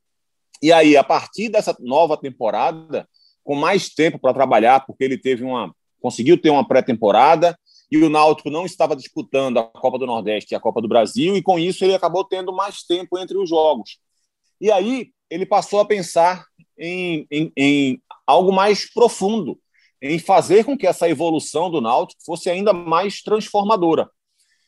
[0.63, 3.09] E aí, a partir dessa nova temporada,
[3.43, 7.57] com mais tempo para trabalhar, porque ele teve uma conseguiu ter uma pré-temporada
[7.91, 11.37] e o Náutico não estava disputando a Copa do Nordeste e a Copa do Brasil
[11.37, 13.99] e com isso ele acabou tendo mais tempo entre os jogos.
[14.61, 16.45] E aí ele passou a pensar
[16.77, 19.59] em, em, em algo mais profundo,
[20.01, 24.11] em fazer com que essa evolução do Náutico fosse ainda mais transformadora.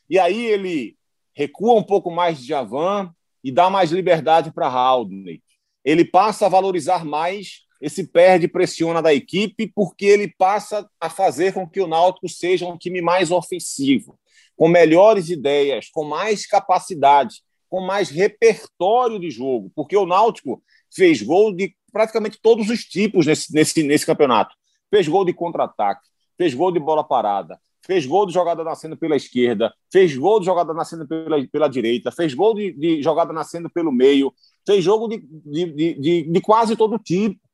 [0.09, 0.95] E aí ele
[1.33, 3.11] recua um pouco mais de Javan
[3.43, 5.43] e dá mais liberdade para Haldney.
[5.83, 11.53] Ele passa a valorizar mais esse perde pressiona da equipe porque ele passa a fazer
[11.53, 14.17] com que o Náutico seja um time mais ofensivo,
[14.57, 21.21] com melhores ideias, com mais capacidade, com mais repertório de jogo, porque o Náutico fez
[21.21, 24.55] gol de praticamente todos os tipos nesse, nesse, nesse campeonato.
[24.89, 29.15] Fez gol de contra-ataque, fez gol de bola parada, fez gol de jogada nascendo pela
[29.15, 33.69] esquerda, fez gol de jogada nascendo pela, pela direita, fez gol de, de jogada nascendo
[33.69, 34.33] pelo meio,
[34.65, 37.44] fez jogo de, de, de, de quase todo tipo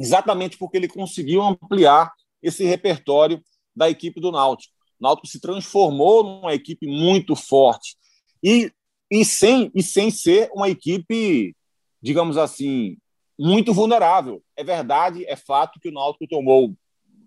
[0.00, 2.10] exatamente porque ele conseguiu ampliar
[2.42, 3.42] esse repertório
[3.76, 4.72] da equipe do Náutico.
[4.98, 7.96] O Náutico se transformou numa equipe muito forte
[8.42, 8.72] e,
[9.10, 11.54] e, sem, e sem ser uma equipe,
[12.00, 12.96] digamos assim,
[13.38, 14.42] muito vulnerável.
[14.56, 16.74] É verdade, é fato que o Náutico tomou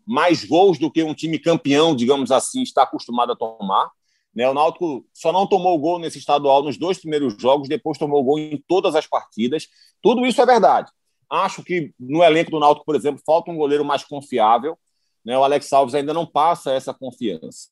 [0.06, 3.90] mais gols do que um time campeão, digamos assim, está acostumado a tomar.
[4.36, 4.50] Né?
[4.50, 8.40] O Náutico só não tomou gol nesse estadual nos dois primeiros jogos, depois tomou gol
[8.40, 9.68] em todas as partidas.
[10.02, 10.92] Tudo isso é verdade.
[11.34, 14.78] Acho que no elenco do Náutico, por exemplo, falta um goleiro mais confiável.
[15.26, 15.36] Né?
[15.36, 17.70] O Alex Alves ainda não passa essa confiança.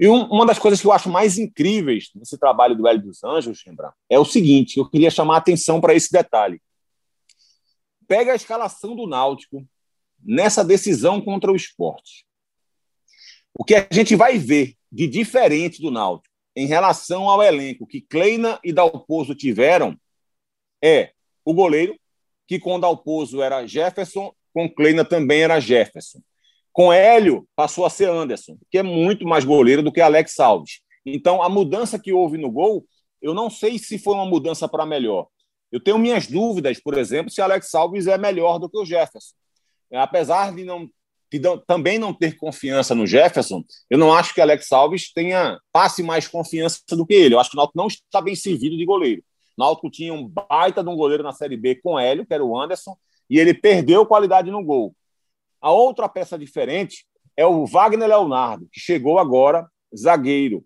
[0.00, 3.22] E um, uma das coisas que eu acho mais incríveis nesse trabalho do Hélio dos
[3.22, 6.60] Anjos, Rembrandt, é o seguinte: eu queria chamar a atenção para esse detalhe.
[8.08, 9.64] Pega a escalação do Náutico
[10.20, 12.26] nessa decisão contra o esporte.
[13.56, 18.00] O que a gente vai ver de diferente do Náutico em relação ao elenco que
[18.00, 19.96] Kleina e Dalpozo tiveram
[20.82, 21.12] é
[21.44, 21.96] o goleiro,
[22.48, 26.20] que com Dalpozo era Jefferson, com Kleina também era Jefferson.
[26.72, 30.80] Com Hélio, passou a ser Anderson, que é muito mais goleiro do que Alex Alves.
[31.04, 32.86] Então, a mudança que houve no gol,
[33.20, 35.26] eu não sei se foi uma mudança para melhor.
[35.70, 39.34] Eu tenho minhas dúvidas, por exemplo, se Alex Alves é melhor do que o Jefferson.
[39.92, 40.88] Apesar de não
[41.30, 46.02] de também não ter confiança no Jefferson, eu não acho que Alex Alves tenha passe
[46.02, 47.34] mais confiança do que ele.
[47.34, 49.22] Eu acho que o Náutico não está bem servido de goleiro.
[49.58, 52.58] Náutico tinha um baita de um goleiro na Série B com Hélio, que era o
[52.58, 52.96] Anderson,
[53.28, 54.94] e ele perdeu qualidade no gol.
[55.60, 57.04] A outra peça diferente
[57.36, 60.64] é o Wagner Leonardo, que chegou agora zagueiro.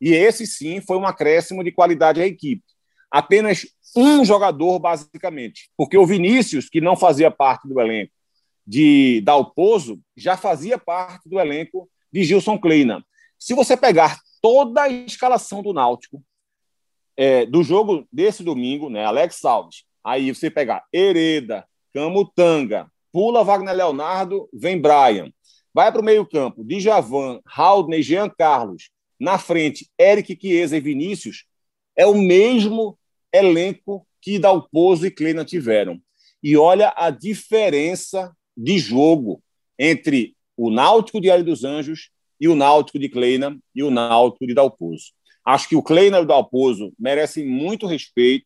[0.00, 2.62] E esse sim foi um acréscimo de qualidade à equipe.
[3.10, 3.66] apenas
[3.96, 5.70] um jogador, basicamente.
[5.76, 8.12] Porque o Vinícius, que não fazia parte do elenco
[8.66, 13.02] de Dalpozo, já fazia parte do elenco de Gilson Kleina.
[13.38, 16.22] Se você pegar toda a escalação do Náutico,
[17.18, 23.74] é, do jogo desse domingo, né, Alex Alves, aí você pegar Hereda, Camutanga, pula Wagner
[23.74, 25.32] Leonardo, vem Brian.
[25.74, 28.90] Vai para o meio-campo, Djavan, Haldner, Jean Carlos.
[29.18, 31.44] Na frente, Eric Chiesa e Vinícius.
[31.96, 32.96] É o mesmo
[33.32, 36.00] elenco que Dalpozo e Kleina tiveram.
[36.40, 39.42] E olha a diferença de jogo
[39.76, 42.10] entre o Náutico de Hélio dos Anjos
[42.40, 45.17] e o Náutico de Kleina e o Náutico de Dalpozo.
[45.48, 48.44] Acho que o Kleina e o Dalpozo merecem muito respeito.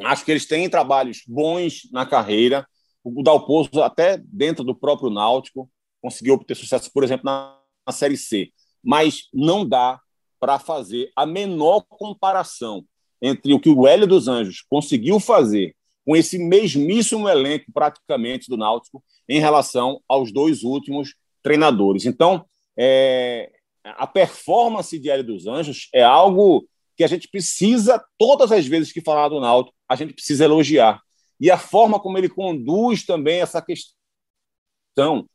[0.00, 2.66] Acho que eles têm trabalhos bons na carreira.
[3.04, 5.70] O Dalpozo, até dentro do próprio Náutico,
[6.00, 8.50] conseguiu obter sucesso, por exemplo, na, na Série C.
[8.82, 10.00] Mas não dá
[10.40, 12.86] para fazer a menor comparação
[13.20, 18.56] entre o que o Hélio dos Anjos conseguiu fazer com esse mesmíssimo elenco, praticamente, do
[18.56, 22.06] Náutico, em relação aos dois últimos treinadores.
[22.06, 22.46] Então,
[22.78, 23.52] é,
[23.84, 26.66] a performance de Hélio dos Anjos é algo
[26.96, 31.00] que a gente precisa, todas as vezes que falar do Náutico, a gente precisa elogiar.
[31.40, 33.94] E a forma como ele conduz também essa questão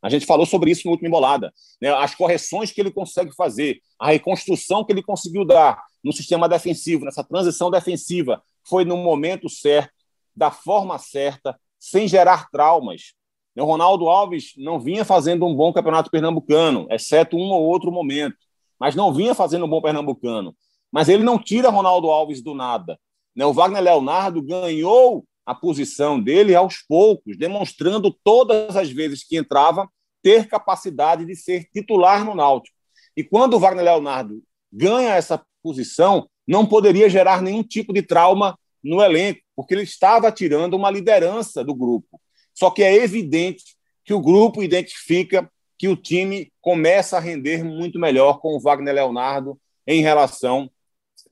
[0.02, 1.52] a gente falou sobre isso no último embolada.
[1.80, 1.90] Né?
[1.90, 7.04] As correções que ele consegue fazer, a reconstrução que ele conseguiu dar no sistema defensivo,
[7.04, 9.92] nessa transição defensiva, foi no momento certo,
[10.34, 13.12] da forma certa, sem gerar traumas.
[13.56, 18.36] O Ronaldo Alves não vinha fazendo um bom campeonato pernambucano, exceto um ou outro momento,
[18.78, 20.54] mas não vinha fazendo um bom pernambucano.
[20.90, 22.98] Mas ele não tira Ronaldo Alves do nada.
[23.34, 23.44] Né?
[23.44, 29.88] O Wagner Leonardo ganhou a posição dele aos poucos, demonstrando todas as vezes que entrava
[30.22, 32.76] ter capacidade de ser titular no Náutico.
[33.16, 34.42] E quando o Wagner Leonardo
[34.72, 40.30] ganha essa posição, não poderia gerar nenhum tipo de trauma no elenco, porque ele estava
[40.32, 42.20] tirando uma liderança do grupo.
[42.60, 47.98] Só que é evidente que o grupo identifica que o time começa a render muito
[47.98, 50.70] melhor com o Wagner Leonardo em relação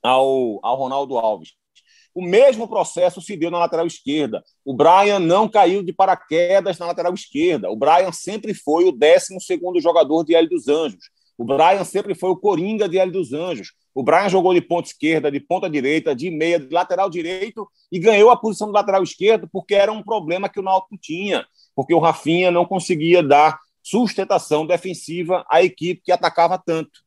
[0.02, 1.50] ao, ao Ronaldo Alves.
[2.14, 4.42] O mesmo processo se deu na lateral esquerda.
[4.64, 7.70] O Brian não caiu de paraquedas na lateral esquerda.
[7.70, 9.36] O Brian sempre foi o 12
[9.82, 11.10] jogador de Hélio dos Anjos.
[11.38, 13.72] O Brian sempre foi o coringa de Hélio dos Anjos.
[13.94, 17.98] O Brian jogou de ponta esquerda, de ponta direita, de meia, de lateral direito e
[17.98, 21.94] ganhou a posição do lateral esquerdo porque era um problema que o Náutico tinha, porque
[21.94, 27.00] o Rafinha não conseguia dar sustentação defensiva à equipe que atacava tanto.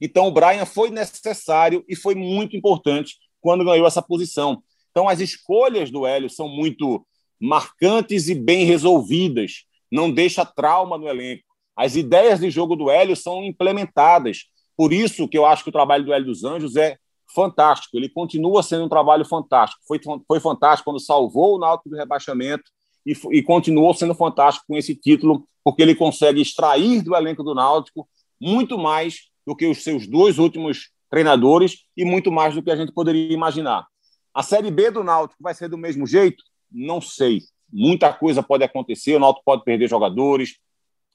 [0.00, 4.62] Então o Brian foi necessário e foi muito importante quando ganhou essa posição.
[4.90, 7.04] Então, as escolhas do Hélio são muito
[7.38, 11.44] marcantes e bem resolvidas, não deixa trauma no elenco.
[11.76, 14.44] As ideias de jogo do Hélio são implementadas.
[14.76, 16.96] Por isso que eu acho que o trabalho do Hélio dos Anjos é
[17.34, 17.96] fantástico.
[17.96, 19.82] Ele continua sendo um trabalho fantástico.
[19.86, 22.64] Foi, foi fantástico quando salvou o Náutico do rebaixamento
[23.04, 27.54] e, e continuou sendo fantástico com esse título, porque ele consegue extrair do elenco do
[27.54, 28.08] Náutico
[28.40, 32.76] muito mais do que os seus dois últimos treinadores e muito mais do que a
[32.76, 33.86] gente poderia imaginar.
[34.32, 36.42] A Série B do Náutico vai ser do mesmo jeito?
[36.70, 37.40] Não sei.
[37.72, 40.56] Muita coisa pode acontecer, o Náutico pode perder jogadores,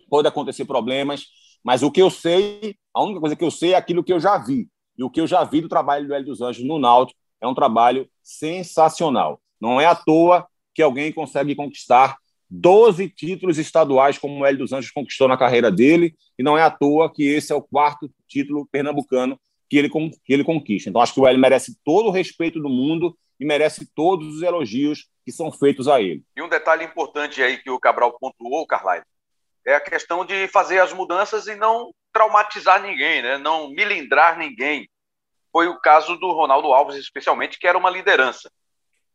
[0.09, 1.27] pode acontecer problemas,
[1.63, 4.19] mas o que eu sei, a única coisa que eu sei é aquilo que eu
[4.19, 4.67] já vi.
[4.97, 7.47] E o que eu já vi do trabalho do Hélio dos Anjos no Náutico é
[7.47, 9.39] um trabalho sensacional.
[9.59, 12.17] Não é à toa que alguém consegue conquistar
[12.49, 16.63] 12 títulos estaduais como o Hélio dos Anjos conquistou na carreira dele, e não é
[16.63, 19.39] à toa que esse é o quarto título pernambucano
[19.69, 20.89] que ele, que ele conquista.
[20.89, 24.41] Então, acho que o Hélio merece todo o respeito do mundo e merece todos os
[24.41, 26.23] elogios que são feitos a ele.
[26.35, 29.05] E um detalhe importante aí que o Cabral pontuou, Carlyle,
[29.69, 33.37] é a questão de fazer as mudanças e não traumatizar ninguém, né?
[33.37, 34.89] não milindrar ninguém.
[35.51, 38.51] Foi o caso do Ronaldo Alves, especialmente, que era uma liderança.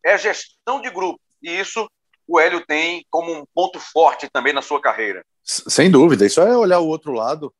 [0.05, 1.89] É gestão de grupo, e isso
[2.27, 5.25] o Hélio tem como um ponto forte também na sua carreira.
[5.43, 7.53] Sem dúvida, isso é olhar o outro lado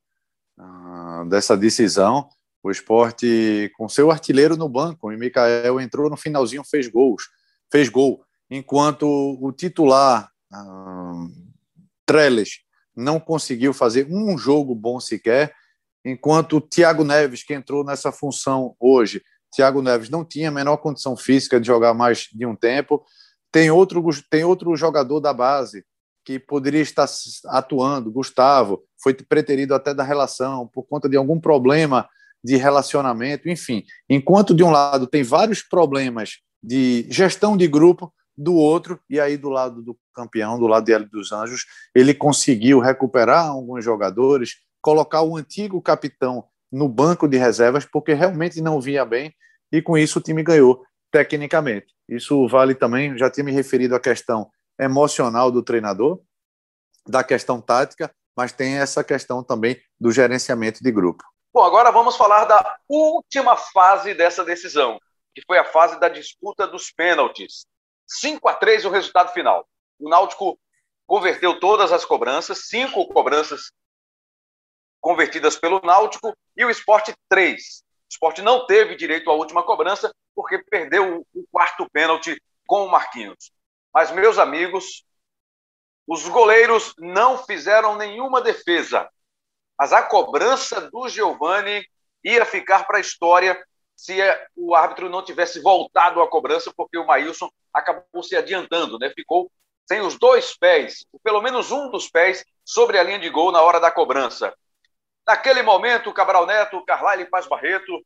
[0.59, 2.29] uh, dessa decisão
[2.63, 7.25] o esporte com seu artilheiro no banco, e Mikael entrou no finalzinho, fez gols,
[7.71, 11.29] fez gol, enquanto o titular uh,
[12.07, 12.64] Trellis
[12.97, 15.55] não conseguiu fazer um jogo bom sequer,
[16.05, 19.23] enquanto o Thiago Neves, que entrou nessa função hoje,
[19.55, 23.05] Thiago Neves não tinha a menor condição física de jogar mais de um tempo.
[23.53, 25.85] Tem outro, tem outro jogador da base
[26.25, 27.07] que poderia estar
[27.47, 32.09] atuando, Gustavo, foi preterido até da relação por conta de algum problema
[32.43, 33.85] de relacionamento, enfim.
[34.09, 39.37] Enquanto de um lado tem vários problemas de gestão de grupo, do outro, e aí
[39.37, 44.57] do lado do campeão, do lado de Hélio dos Anjos, ele conseguiu recuperar alguns jogadores,
[44.81, 49.33] colocar o antigo capitão no banco de reservas, porque realmente não vinha bem,
[49.73, 50.85] e com isso o time ganhou.
[51.15, 51.95] tecnicamente.
[52.09, 56.21] Isso vale também, já tinha me referido à questão emocional do treinador,
[57.07, 61.23] da questão tática, mas tem essa questão também do gerenciamento de grupo.
[61.53, 64.99] Bom, agora vamos falar da última fase dessa decisão,
[65.33, 67.65] que foi a fase da disputa dos pênaltis.
[68.07, 69.69] 5 a 3 o resultado final.
[69.99, 70.59] O Náutico
[71.07, 73.73] converteu todas as cobranças, cinco cobranças
[75.01, 77.83] convertidas pelo Náutico e o Esporte três.
[77.83, 82.91] O Esporte não teve direito à última cobrança porque perdeu o quarto pênalti com o
[82.91, 83.53] Marquinhos.
[83.93, 85.05] Mas, meus amigos,
[86.07, 89.09] os goleiros não fizeram nenhuma defesa.
[89.79, 91.87] Mas a cobrança do Giovani
[92.23, 93.63] ia ficar para a história
[93.97, 94.19] se
[94.57, 99.11] o árbitro não tivesse voltado à cobrança, porque o Maílson acabou se adiantando, né?
[99.11, 99.51] ficou
[99.87, 103.61] sem os dois pés, pelo menos um dos pés, sobre a linha de gol na
[103.61, 104.55] hora da cobrança.
[105.27, 108.03] Naquele momento, Cabral Neto, Carlyle Paz Barreto,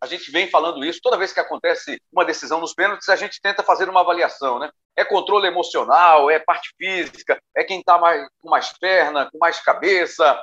[0.00, 3.40] a gente vem falando isso, toda vez que acontece uma decisão nos pênaltis, a gente
[3.40, 4.70] tenta fazer uma avaliação, né?
[4.96, 9.60] É controle emocional, é parte física, é quem está mais, com mais perna, com mais
[9.60, 10.42] cabeça.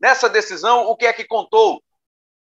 [0.00, 1.82] Nessa decisão, o que é que contou,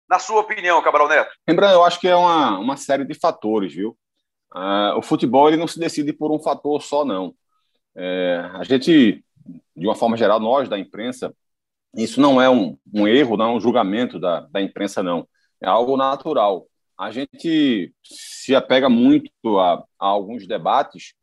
[0.09, 1.31] na sua opinião, Cabral Neto?
[1.47, 3.97] Lembrando, eu acho que é uma, uma série de fatores, viu?
[4.53, 7.33] Uh, o futebol ele não se decide por um fator só, não.
[7.95, 9.23] É, a gente,
[9.75, 11.33] de uma forma geral, nós da imprensa,
[11.95, 15.27] isso não é um, um erro, não é um julgamento da, da imprensa, não.
[15.61, 16.67] É algo natural.
[16.97, 21.13] A gente se apega muito a, a alguns debates,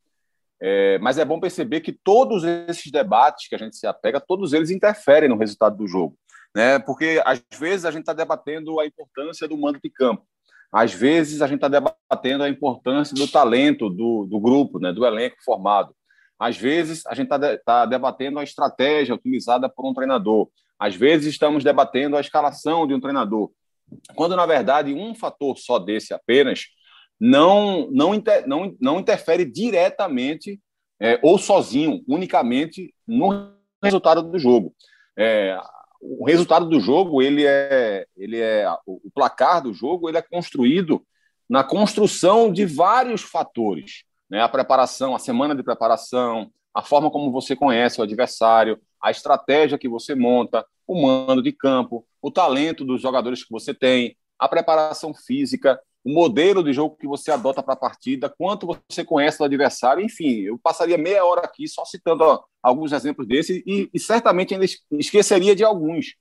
[0.61, 4.53] é, mas é bom perceber que todos esses debates que a gente se apega, todos
[4.53, 6.17] eles interferem no resultado do jogo.
[6.55, 6.79] Né?
[6.79, 10.25] Porque, às vezes, a gente está debatendo a importância do mando de campo.
[10.71, 15.05] Às vezes a gente está debatendo a importância do talento do, do grupo, né, do
[15.05, 15.95] elenco formado.
[16.37, 20.49] Às vezes a gente está de, tá debatendo a estratégia utilizada por um treinador.
[20.77, 23.51] Às vezes estamos debatendo a escalação de um treinador.
[24.15, 26.65] Quando, na verdade, um fator só desse apenas
[27.17, 30.59] não, não, inter, não, não interfere diretamente
[30.99, 34.75] é, ou sozinho, unicamente, no resultado do jogo.
[35.17, 35.57] É,
[36.19, 41.05] o resultado do jogo, ele é, ele é o placar do jogo, ele é construído
[41.49, 44.41] na construção de vários fatores, né?
[44.41, 49.77] A preparação, a semana de preparação, a forma como você conhece o adversário, a estratégia
[49.77, 54.47] que você monta, o mando de campo, o talento dos jogadores que você tem, a
[54.47, 59.39] preparação física, o modelo de jogo que você adota para a partida, quanto você conhece
[59.39, 63.89] do adversário, enfim, eu passaria meia hora aqui só citando ó, alguns exemplos desses e,
[63.91, 66.13] e, certamente ainda esqueceria de alguns.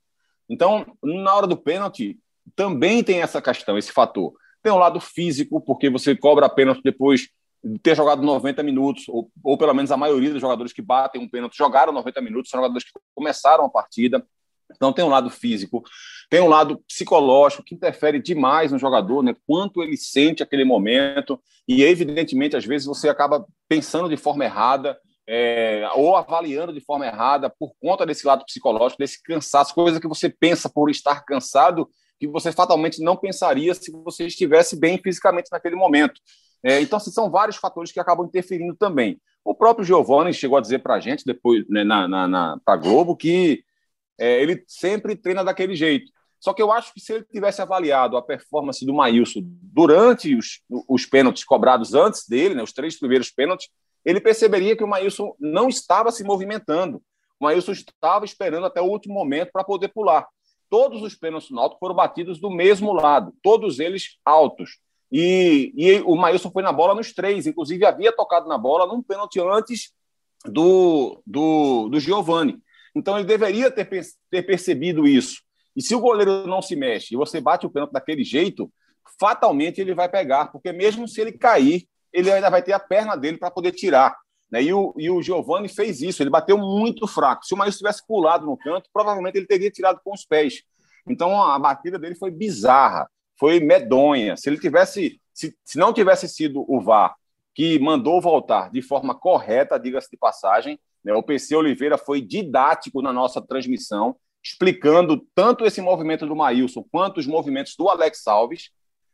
[0.49, 2.19] Então, na hora do pênalti,
[2.57, 4.33] também tem essa questão, esse fator.
[4.63, 7.29] Tem um lado físico, porque você cobra pênalti depois
[7.63, 11.21] de ter jogado 90 minutos, ou, ou pelo menos a maioria dos jogadores que batem
[11.21, 14.27] um pênalti jogaram 90 minutos, são jogadores que começaram a partida.
[14.75, 15.83] Então tem um lado físico,
[16.31, 19.35] tem um lado psicológico que interfere demais no jogador, né?
[19.47, 24.99] Quanto ele sente aquele momento e evidentemente às vezes você acaba pensando de forma errada
[25.27, 30.09] é, ou avaliando de forma errada por conta desse lado psicológico, desse cansaço, coisa que
[30.09, 35.49] você pensa por estar cansado que você fatalmente não pensaria se você estivesse bem fisicamente
[35.51, 36.21] naquele momento.
[36.63, 39.21] É, então, assim, são vários fatores que acabam interferindo também.
[39.45, 42.81] O próprio Giovanni chegou a dizer para a gente, depois, né, na, na, na para
[42.81, 43.63] Globo, que
[44.19, 46.11] é, ele sempre treina daquele jeito.
[46.41, 50.61] Só que eu acho que se ele tivesse avaliado a performance do Maílson durante os,
[50.87, 53.69] os pênaltis cobrados antes dele, né, os três primeiros pênaltis,
[54.05, 57.03] ele perceberia que o Maílson não estava se movimentando.
[57.41, 60.27] O Maílson estava esperando até o último momento para poder pular.
[60.69, 64.79] Todos os pênaltis do Náutico foram batidos do mesmo lado, todos eles altos.
[65.11, 69.03] E, e o Maílson foi na bola nos três, inclusive havia tocado na bola num
[69.03, 69.93] pênalti antes
[70.45, 72.59] do, do, do Giovani.
[72.95, 73.89] Então ele deveria ter,
[74.31, 75.43] ter percebido isso.
[75.77, 78.71] E se o goleiro não se mexe e você bate o pênalti daquele jeito,
[79.19, 83.17] fatalmente ele vai pegar, porque mesmo se ele cair, ele ainda vai ter a perna
[83.17, 84.17] dele para poder tirar.
[84.51, 84.63] Né?
[84.63, 87.45] E o, e o Giovanni fez isso, ele bateu muito fraco.
[87.45, 90.63] Se o Maílson tivesse pulado no canto, provavelmente ele teria tirado com os pés.
[91.09, 94.37] Então a batida dele foi bizarra, foi medonha.
[94.37, 97.15] Se ele tivesse, se, se não tivesse sido o VAR
[97.55, 100.79] que mandou voltar de forma correta, diga-se de passagem?
[101.13, 107.19] O PC Oliveira foi didático na nossa transmissão, explicando tanto esse movimento do Maílson quanto
[107.19, 108.71] os movimentos do Alex Alves.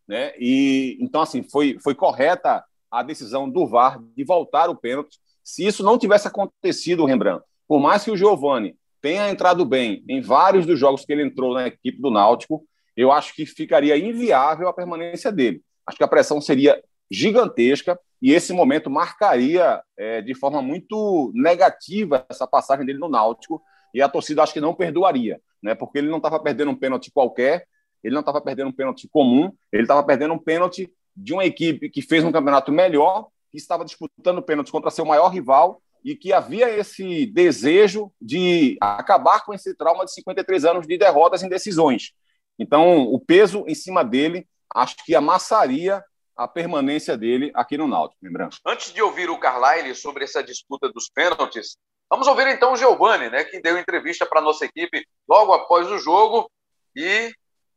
[0.07, 0.33] Né?
[0.39, 5.19] E então assim foi, foi correta a decisão do VAR de voltar o pênalti.
[5.43, 10.21] Se isso não tivesse acontecido, Rembrandt, por mais que o Giovani tenha entrado bem em
[10.21, 12.65] vários dos jogos que ele entrou na equipe do Náutico,
[12.97, 15.63] eu acho que ficaria inviável a permanência dele.
[15.87, 22.27] Acho que a pressão seria gigantesca e esse momento marcaria é, de forma muito negativa
[22.29, 23.63] essa passagem dele no Náutico
[23.95, 25.75] e a torcida acho que não perdoaria, né?
[25.75, 27.67] Porque ele não estava perdendo um pênalti qualquer,
[28.05, 31.89] ele não estava perdendo um pênalti comum, ele estava perdendo um pênalti de uma equipe
[31.89, 36.33] que fez um campeonato melhor, que estava disputando pênaltis contra seu maior rival e que
[36.33, 42.13] havia esse desejo de acabar com esse trauma de 53 anos de derrotas em decisões.
[42.59, 46.03] Então, o peso em cima dele, acho que amassaria
[46.37, 48.57] a permanência dele aqui no Náutico, lembrando.
[48.67, 51.77] Antes de ouvir o Carlyle sobre essa disputa dos pênaltis,
[52.09, 55.89] vamos ouvir então o Giovani, né, que deu entrevista para a nossa equipe logo após
[55.89, 56.51] o jogo
[56.97, 57.33] e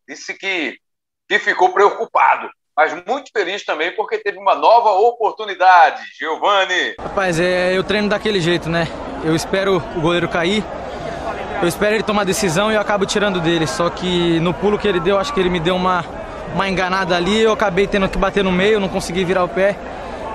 [0.08, 0.78] disse que,
[1.28, 6.02] que ficou preocupado mas muito feliz também porque teve uma nova oportunidade.
[6.18, 6.96] Giovani.
[7.00, 8.88] Rapaz, é, eu treino daquele jeito, né?
[9.24, 10.64] Eu espero o goleiro cair,
[11.62, 13.68] eu espero ele tomar decisão e eu acabo tirando dele.
[13.68, 16.04] Só que no pulo que ele deu, acho que ele me deu uma,
[16.54, 19.76] uma enganada ali, eu acabei tendo que bater no meio, não consegui virar o pé.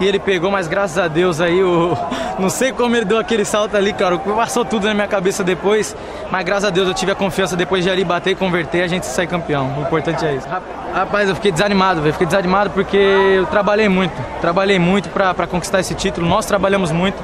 [0.00, 1.96] E ele pegou, mas graças a Deus aí, o...
[2.38, 5.96] não sei como ele deu aquele salto ali, claro, passou tudo na minha cabeça depois,
[6.30, 8.86] mas graças a Deus eu tive a confiança depois de ali bater e converter, a
[8.86, 9.76] gente sai campeão.
[9.76, 10.46] O importante é isso.
[10.92, 15.80] Rapaz, eu fiquei desanimado, velho, fiquei desanimado porque eu trabalhei muito, trabalhei muito para conquistar
[15.80, 17.20] esse título, nós trabalhamos muito.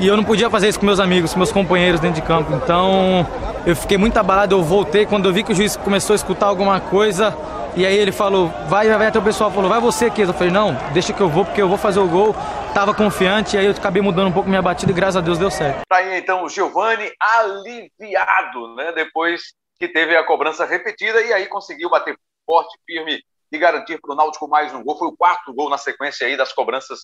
[0.00, 2.52] E eu não podia fazer isso com meus amigos, com meus companheiros dentro de campo,
[2.54, 3.24] então
[3.66, 6.46] eu fiquei muito abalado, eu voltei, quando eu vi que o juiz começou a escutar
[6.46, 7.36] alguma coisa,
[7.76, 10.22] e aí ele falou, vai, vai, até o pessoal falou, vai você aqui.
[10.22, 12.34] Eu falei, não, deixa que eu vou, porque eu vou fazer o gol.
[12.74, 15.38] Tava confiante, e aí eu acabei mudando um pouco minha batida e graças a Deus
[15.38, 15.82] deu certo.
[15.88, 18.92] Tá aí então o Giovani aliviado, né?
[18.92, 22.16] Depois que teve a cobrança repetida e aí conseguiu bater
[22.46, 24.98] forte, firme e garantir para o Náutico mais um gol.
[24.98, 27.00] Foi o quarto gol na sequência aí das cobranças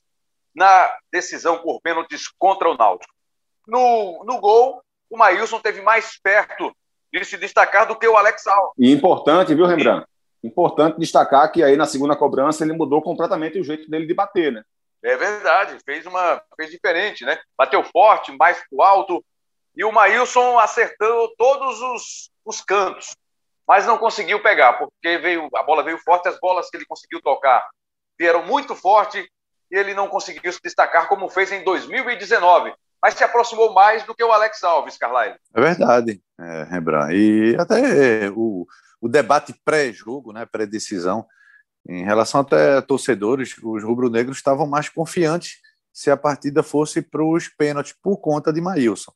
[0.55, 3.13] na decisão por pênaltis contra o Náutico.
[3.67, 6.73] No, no gol, o Maílson teve mais perto
[7.13, 8.73] de se destacar do que o Alex Al.
[8.79, 10.07] E importante, viu, Rembrandt?
[10.47, 14.53] Importante destacar que aí na segunda cobrança ele mudou completamente o jeito dele de bater,
[14.53, 14.63] né?
[15.03, 17.39] É verdade, fez uma fez diferente, né?
[17.59, 19.25] Bateu forte, mais pro alto.
[19.77, 23.15] E o Maílson acertou todos os, os cantos,
[23.67, 27.21] mas não conseguiu pegar, porque veio a bola veio forte, as bolas que ele conseguiu
[27.21, 27.69] tocar
[28.19, 29.29] vieram muito forte
[29.71, 32.73] e ele não conseguiu se destacar como fez em 2019
[33.03, 35.37] mas se aproximou mais do que o Alex Alves, Carlyle.
[35.55, 37.15] É verdade, é, Rembrandt.
[37.15, 38.67] E até o,
[39.01, 41.27] o debate pré-jogo, né, pré-decisão,
[41.89, 45.61] em relação até a torcedores, os rubro-negros estavam mais confiantes
[45.93, 49.13] se a partida fosse para os pênaltis por conta de Maílson.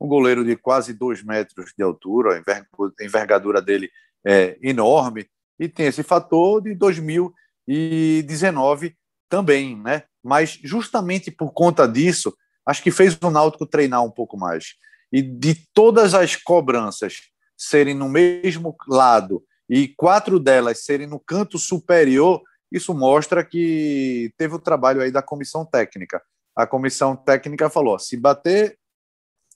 [0.00, 3.90] Um goleiro de quase dois metros de altura, a envergadura dele
[4.24, 5.28] é enorme,
[5.58, 8.96] e tem esse fator de 2019
[9.28, 10.04] também, né?
[10.22, 12.34] Mas justamente por conta disso,
[12.70, 14.76] acho que fez o Náutico treinar um pouco mais.
[15.12, 17.14] E de todas as cobranças
[17.56, 22.40] serem no mesmo lado e quatro delas serem no canto superior,
[22.70, 26.22] isso mostra que teve o trabalho aí da comissão técnica.
[26.54, 28.78] A comissão técnica falou: se bater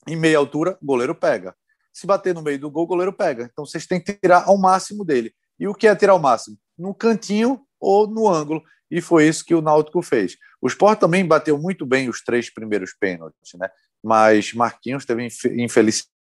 [0.09, 1.55] em meia altura, goleiro pega.
[1.93, 3.49] Se bater no meio do gol, goleiro pega.
[3.51, 5.33] Então vocês têm que tirar ao máximo dele.
[5.59, 6.59] E o que é tirar ao máximo?
[6.77, 8.61] No cantinho ou no ângulo.
[8.91, 10.37] E foi isso que o Náutico fez.
[10.61, 13.69] O Sport também bateu muito bem os três primeiros pênaltis, né?
[14.03, 16.15] Mas Marquinhos teve infelicidade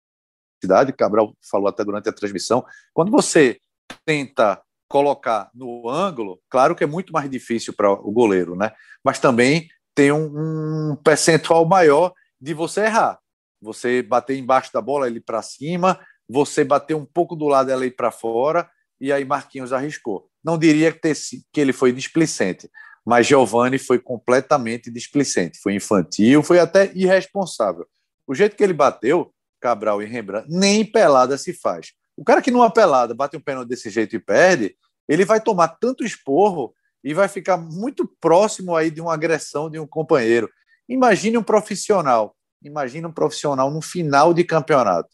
[0.63, 3.59] cidade, Cabral falou até durante a transmissão, quando você
[4.05, 8.73] tenta colocar no ângulo, claro que é muito mais difícil para o goleiro, né?
[9.03, 13.19] Mas também tem um, um percentual maior de você errar.
[13.61, 15.99] Você bater embaixo da bola, ele para cima,
[16.29, 20.29] você bater um pouco do lado, ela ir para fora, e aí Marquinhos arriscou.
[20.45, 21.13] Não diria que,
[21.53, 22.69] que ele foi displicente,
[23.05, 27.87] mas Giovani foi completamente displicente, foi infantil, foi até irresponsável.
[28.27, 31.93] O jeito que ele bateu, Cabral e Rembrandt, nem pelada se faz.
[32.17, 34.77] O cara que numa pelada bate um pênalti desse jeito e perde,
[35.09, 39.79] ele vai tomar tanto esporro e vai ficar muito próximo aí de uma agressão de
[39.79, 40.49] um companheiro.
[40.89, 45.09] Imagine um profissional, imagine um profissional no final de campeonato.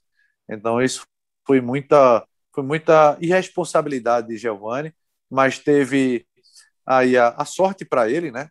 [0.49, 1.07] Então isso
[1.47, 4.93] foi muita, foi muita irresponsabilidade de Giovani,
[5.31, 6.27] mas teve
[6.87, 8.49] aí a, a sorte para ele, né?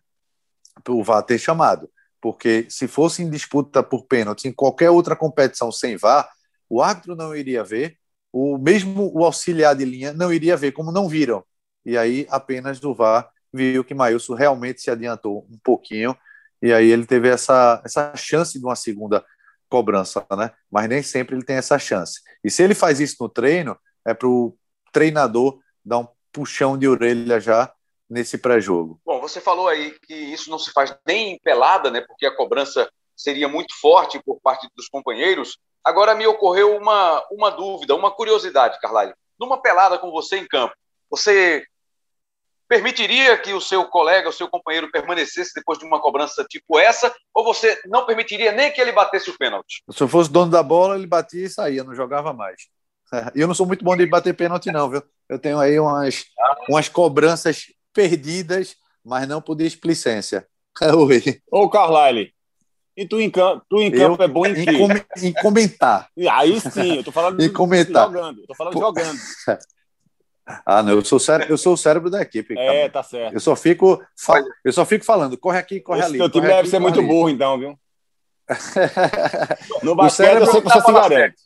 [0.88, 1.90] O VAR ter chamado
[2.20, 6.28] porque se fosse em disputa por pênalti em qualquer outra competição sem VAR,
[6.68, 7.96] o árbitro não iria ver,
[8.32, 11.44] o mesmo o auxiliar de linha não iria ver, como não viram.
[11.84, 16.16] E aí apenas do VAR viu que Maílson realmente se adiantou um pouquinho
[16.60, 19.24] e aí ele teve essa, essa chance de uma segunda
[19.68, 20.50] cobrança, né?
[20.70, 22.20] Mas nem sempre ele tem essa chance.
[22.42, 24.56] E se ele faz isso no treino, é para o
[24.92, 27.72] treinador dar um puxão de orelha já
[28.08, 29.00] nesse pré-jogo?
[29.04, 32.00] Bom, você falou aí que isso não se faz nem em pelada, né?
[32.00, 35.58] Porque a cobrança seria muito forte por parte dos companheiros.
[35.84, 39.14] Agora me ocorreu uma, uma dúvida, uma curiosidade, Carlalho.
[39.38, 40.74] Numa pelada com você em campo,
[41.10, 41.64] você
[42.68, 47.14] permitiria que o seu colega, o seu companheiro permanecesse depois de uma cobrança tipo essa,
[47.32, 49.82] ou você não permitiria nem que ele batesse o pênalti?
[49.90, 52.68] Se eu fosse dono da bola, ele batia e saía, não jogava mais.
[53.34, 55.02] E eu não sou muito bom de bater pênalti, não, viu?
[55.28, 56.24] Eu tenho aí umas,
[56.68, 58.76] umas cobranças perdidas
[59.08, 60.46] mas não por displicência.
[60.94, 61.40] Oi.
[61.50, 62.32] Ô, Carlyle,
[62.96, 64.52] e tu em campo, tu em campo é bom em?
[64.52, 66.08] Em, em comentar.
[66.30, 68.06] Aí sim, eu tô falando em comentar.
[68.06, 68.40] jogando.
[68.42, 68.80] Eu tô falando Pô.
[68.80, 69.18] jogando.
[70.64, 72.58] Ah, não, eu sou, eu sou o cérebro da equipe.
[72.58, 73.34] É, tá certo.
[73.34, 74.02] Eu só fico,
[74.64, 76.16] eu só fico falando, corre aqui, corre Esse ali.
[76.16, 77.06] Teu time deve ser muito ali.
[77.06, 77.78] burro, então, viu?
[79.82, 81.36] no basquete, eu sei que você se garante.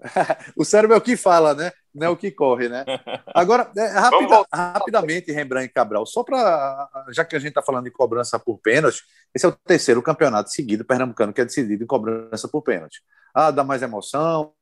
[0.56, 1.72] o cérebro é o que fala, né?
[1.94, 2.84] Não é o que corre, né?
[3.34, 6.88] Agora, é, rapida, rapidamente, Rembrandt e Cabral, só para.
[7.10, 9.02] Já que a gente está falando de cobrança por pênalti,
[9.34, 13.02] esse é o terceiro campeonato seguido pernambucano que é decidido em cobrança por pênalti.
[13.34, 14.52] Ah, dá mais emoção,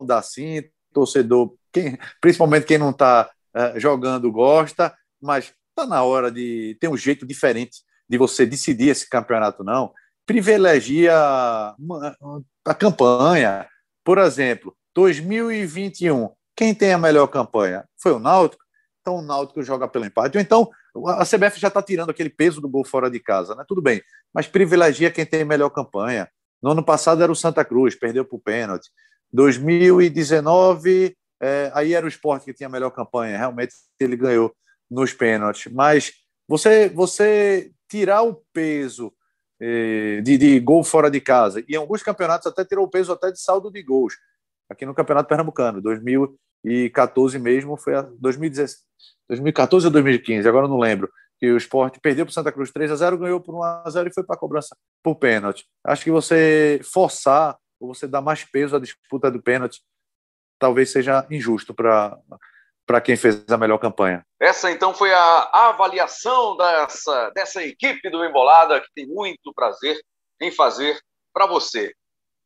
[0.00, 6.02] dá sim, torcedor, quem, principalmente quem não está uh, é, jogando, gosta, mas está na
[6.02, 9.92] hora de ter um jeito diferente de você decidir esse campeonato, não.
[10.24, 13.66] Privilegia a campanha
[14.08, 17.84] por exemplo, 2021, quem tem a melhor campanha?
[18.00, 18.64] Foi o Náutico.
[19.02, 20.38] Então o Náutico joga pelo empate.
[20.38, 20.70] Ou então
[21.08, 23.66] a CBF já está tirando aquele peso do gol fora de casa, né?
[23.68, 24.00] Tudo bem,
[24.32, 26.26] mas privilegia quem tem a melhor campanha.
[26.62, 28.88] No ano passado era o Santa Cruz, perdeu por pênalti.
[29.30, 33.36] 2019, é, aí era o esporte que tinha a melhor campanha.
[33.36, 34.56] Realmente ele ganhou
[34.90, 35.70] nos pênaltis.
[35.70, 36.12] Mas
[36.48, 39.12] você, você tirar o peso
[39.60, 41.60] de, de, gol fora de casa.
[41.68, 44.14] E em alguns campeonatos até tirou o peso até de saldo de gols.
[44.70, 51.10] Aqui no Campeonato Pernambucano, 2014 mesmo, foi a 2014 ou 2015, agora não lembro.
[51.38, 53.84] Que o esporte perdeu para o Santa Cruz 3 a 0 ganhou por 1 a
[53.88, 55.64] 0 e foi para a cobrança por pênalti.
[55.84, 59.80] Acho que você forçar ou você dar mais peso à disputa do pênalti
[60.58, 62.18] talvez seja injusto para
[62.88, 64.24] para quem fez a melhor campanha.
[64.40, 70.00] Essa então foi a avaliação dessa, dessa equipe do Embolada, que tem muito prazer
[70.40, 70.98] em fazer
[71.30, 71.92] para você.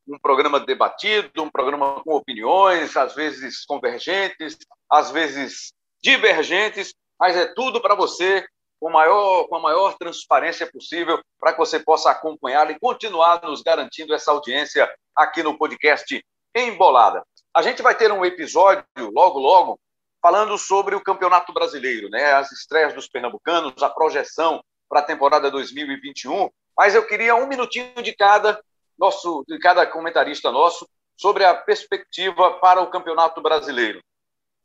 [0.05, 4.57] Um programa debatido, um programa com opiniões, às vezes convergentes,
[4.91, 5.71] às vezes
[6.03, 8.45] divergentes, mas é tudo para você
[8.81, 13.61] com, maior, com a maior transparência possível, para que você possa acompanhar e continuar nos
[13.61, 16.21] garantindo essa audiência aqui no podcast
[16.53, 17.23] Embolada.
[17.55, 19.79] A gente vai ter um episódio logo, logo,
[20.23, 22.31] falando sobre o Campeonato Brasileiro, né?
[22.31, 26.49] As estreias dos pernambucanos, a projeção para a temporada 2021.
[26.77, 28.63] Mas eu queria um minutinho de cada
[28.97, 30.87] nosso, de cada comentarista nosso
[31.17, 34.01] sobre a perspectiva para o Campeonato Brasileiro.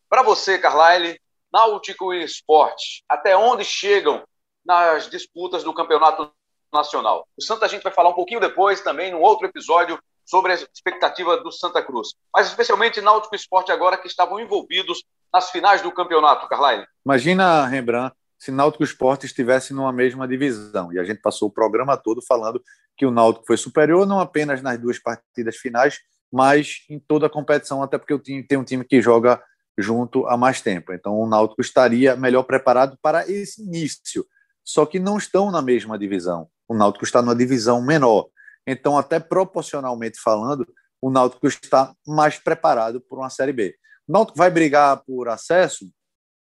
[0.08, 1.20] Para você, Carlyle,
[1.52, 4.22] Náutico e Esporte, até onde chegam
[4.64, 6.32] nas disputas do Campeonato
[6.72, 7.26] Nacional?
[7.36, 10.54] O Santa a gente vai falar um pouquinho depois, também, num outro episódio, sobre a
[10.54, 12.14] expectativa do Santa Cruz.
[12.32, 15.02] Mas especialmente Náutico e Esporte agora que estavam envolvidos
[15.32, 16.86] nas finais do campeonato, Carlyle?
[17.04, 20.92] Imagina, Rembrandt, se Náutico e Esporte estivessem numa mesma divisão.
[20.92, 22.62] E a gente passou o programa todo falando
[22.96, 25.98] que o Náutico foi superior, não apenas nas duas partidas finais,
[26.32, 29.42] mas em toda a competição, até porque o time tem um time que joga
[29.76, 30.92] junto há mais tempo.
[30.92, 34.24] Então o Náutico estaria melhor preparado para esse início.
[34.64, 36.48] Só que não estão na mesma divisão.
[36.68, 38.26] O Náutico está numa divisão menor.
[38.66, 40.66] Então, até proporcionalmente falando,
[41.00, 43.74] o Náutico está mais preparado para uma Série B.
[44.08, 45.90] Náutico vai brigar por acesso,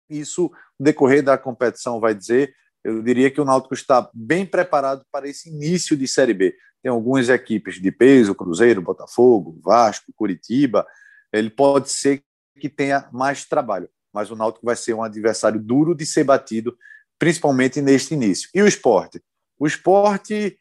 [0.09, 2.53] isso no decorrer da competição vai dizer.
[2.83, 6.55] Eu diria que o Náutico está bem preparado para esse início de Série B.
[6.81, 10.85] Tem algumas equipes de peso, Cruzeiro, Botafogo, Vasco, Curitiba.
[11.31, 12.23] Ele pode ser
[12.59, 16.75] que tenha mais trabalho, mas o Náutico vai ser um adversário duro de ser batido,
[17.19, 18.49] principalmente neste início.
[18.53, 19.21] E o esporte?
[19.59, 20.57] O esporte,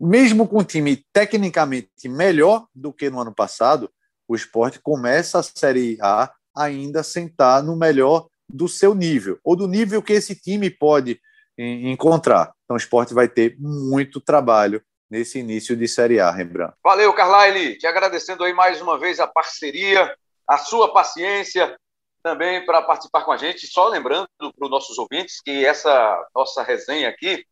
[0.00, 3.90] mesmo com um time tecnicamente melhor do que no ano passado,
[4.28, 9.56] o esporte começa a Série A ainda sem estar no melhor do seu nível, ou
[9.56, 11.20] do nível que esse time pode
[11.58, 12.52] encontrar.
[12.64, 16.74] Então o esporte vai ter muito trabalho nesse início de Série A, Rembrandt.
[16.82, 17.78] Valeu, Carlyle.
[17.78, 20.14] Te agradecendo aí mais uma vez a parceria,
[20.48, 21.76] a sua paciência
[22.22, 23.66] também para participar com a gente.
[23.66, 27.44] Só lembrando para os nossos ouvintes que essa nossa resenha aqui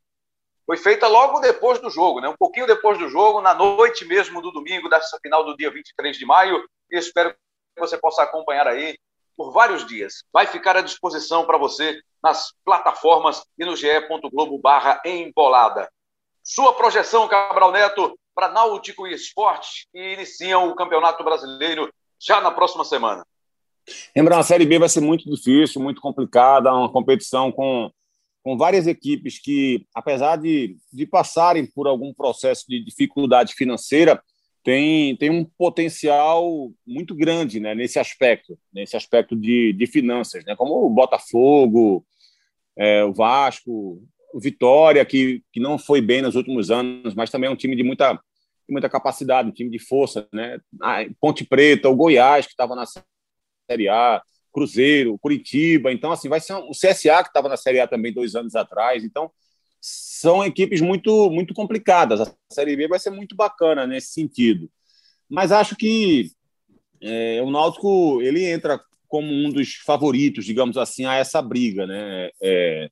[0.66, 2.28] foi feita logo depois do jogo, né?
[2.28, 6.16] um pouquinho depois do jogo, na noite mesmo do domingo, dessa final do dia 23
[6.16, 6.64] de maio.
[6.90, 8.96] E espero que você possa acompanhar aí
[9.36, 10.24] por vários dias.
[10.32, 15.90] Vai ficar à disposição para você nas plataformas e no ge.globo barra embolada.
[16.42, 22.50] Sua projeção, Cabral Neto, para Náutico e Esporte, que iniciam o Campeonato Brasileiro já na
[22.50, 23.24] próxima semana.
[24.16, 27.90] Lembrar, a Série B vai ser muito difícil, muito complicada, uma competição com
[28.44, 34.22] com várias equipes que, apesar de, de passarem por algum processo de dificuldade financeira,
[34.62, 40.54] tem, tem um potencial muito grande né, nesse aspecto, nesse aspecto de, de finanças, né,
[40.54, 42.04] como o Botafogo,
[42.76, 44.02] é, o Vasco,
[44.34, 47.74] o Vitória, que, que não foi bem nos últimos anos, mas também é um time
[47.74, 50.28] de muita, de muita capacidade, um time de força.
[50.30, 50.60] Né?
[51.18, 54.22] Ponte Preta, o Goiás, que estava na Série A,
[54.54, 55.92] Cruzeiro, Curitiba.
[55.92, 58.54] Então, assim, vai ser um, o CSA, que estava na Série A também dois anos
[58.54, 59.02] atrás.
[59.04, 59.30] Então,
[59.80, 62.20] são equipes muito, muito complicadas.
[62.20, 64.70] A Série B vai ser muito bacana nesse sentido.
[65.28, 66.30] Mas acho que
[67.02, 72.30] é, o Náutico ele entra como um dos favoritos, digamos assim, a essa briga, né?
[72.40, 72.88] É,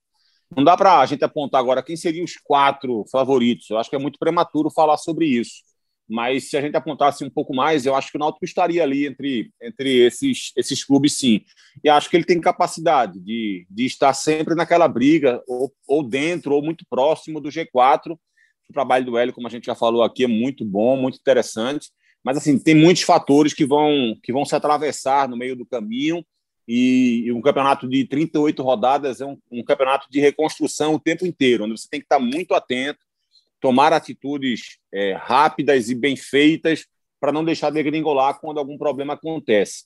[0.55, 3.71] não dá para a gente apontar agora quem seriam os quatro favoritos.
[3.71, 5.63] Eu acho que é muito prematuro falar sobre isso.
[6.09, 9.07] Mas se a gente apontasse um pouco mais, eu acho que o Náutico estaria ali
[9.07, 11.41] entre, entre esses, esses clubes, sim.
[11.83, 16.55] E acho que ele tem capacidade de, de estar sempre naquela briga, ou, ou dentro,
[16.55, 18.13] ou muito próximo do G4.
[18.13, 21.89] O trabalho do Hélio, como a gente já falou aqui, é muito bom, muito interessante.
[22.25, 26.25] Mas, assim, tem muitos fatores que vão, que vão se atravessar no meio do caminho.
[26.67, 31.27] E, e um campeonato de 38 rodadas é um, um campeonato de reconstrução o tempo
[31.27, 33.01] inteiro, onde você tem que estar muito atento,
[33.63, 36.85] tomar atitudes é, rápidas e bem feitas
[37.21, 39.85] para não deixar de gringolar quando algum problema acontece.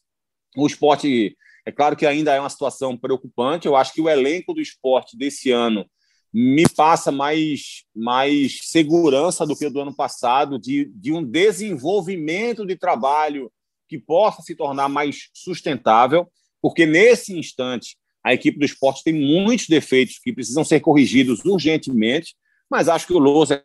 [0.56, 1.36] O esporte,
[1.66, 3.66] é claro que ainda é uma situação preocupante.
[3.66, 5.84] Eu acho que o elenco do esporte desse ano
[6.32, 12.76] me passa mais, mais segurança do que do ano passado, de, de um desenvolvimento de
[12.76, 13.52] trabalho
[13.86, 16.26] que possa se tornar mais sustentável,
[16.62, 22.34] porque nesse instante a equipe do esporte tem muitos defeitos que precisam ser corrigidos urgentemente,
[22.70, 23.64] mas acho que o Lousa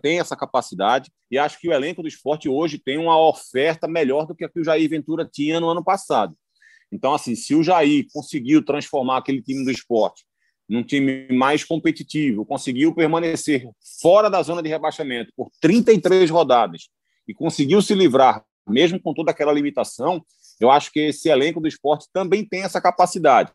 [0.00, 4.26] tem essa capacidade e acho que o elenco do esporte hoje tem uma oferta melhor
[4.26, 6.34] do que a que o Jair Ventura tinha no ano passado.
[6.90, 10.24] Então, assim, se o Jair conseguiu transformar aquele time do esporte
[10.68, 13.68] num time mais competitivo, conseguiu permanecer
[14.00, 16.88] fora da zona de rebaixamento por 33 rodadas
[17.26, 20.24] e conseguiu se livrar, mesmo com toda aquela limitação,
[20.60, 23.52] eu acho que esse elenco do esporte também tem essa capacidade.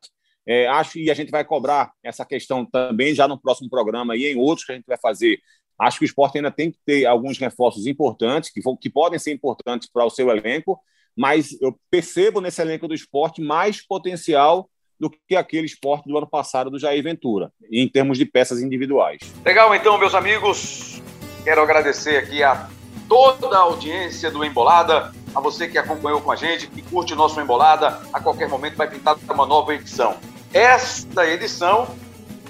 [0.48, 4.26] É, acho e a gente vai cobrar essa questão também já no próximo programa e
[4.26, 5.40] em outros que a gente vai fazer.
[5.80, 9.34] Acho que o esporte ainda tem que ter alguns reforços importantes, que, que podem ser
[9.34, 10.80] importantes para o seu elenco,
[11.16, 14.70] mas eu percebo nesse elenco do esporte mais potencial
[15.00, 19.20] do que aquele esporte do ano passado do Jair Ventura, em termos de peças individuais.
[19.46, 21.02] Legal, então, meus amigos.
[21.44, 22.68] Quero agradecer aqui a
[23.08, 27.16] toda a audiência do Embolada, a você que acompanhou com a gente, que curte o
[27.16, 28.02] nosso Embolada.
[28.12, 30.18] A qualquer momento vai pintar uma nova edição.
[30.54, 31.96] Esta edição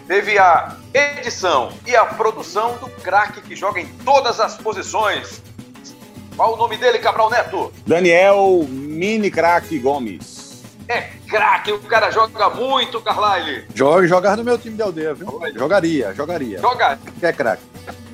[0.07, 5.41] teve a edição e a produção do craque que joga em todas as posições.
[6.35, 7.73] Qual o nome dele, Cabral Neto?
[7.85, 10.63] Daniel Mini Craque Gomes.
[10.87, 13.65] É craque, o cara joga muito, Carlyle.
[13.73, 15.41] Joga, jogar no meu time de aldeia, viu?
[15.55, 16.59] Jogaria, jogaria.
[16.59, 16.97] Joga.
[17.21, 17.63] É craque.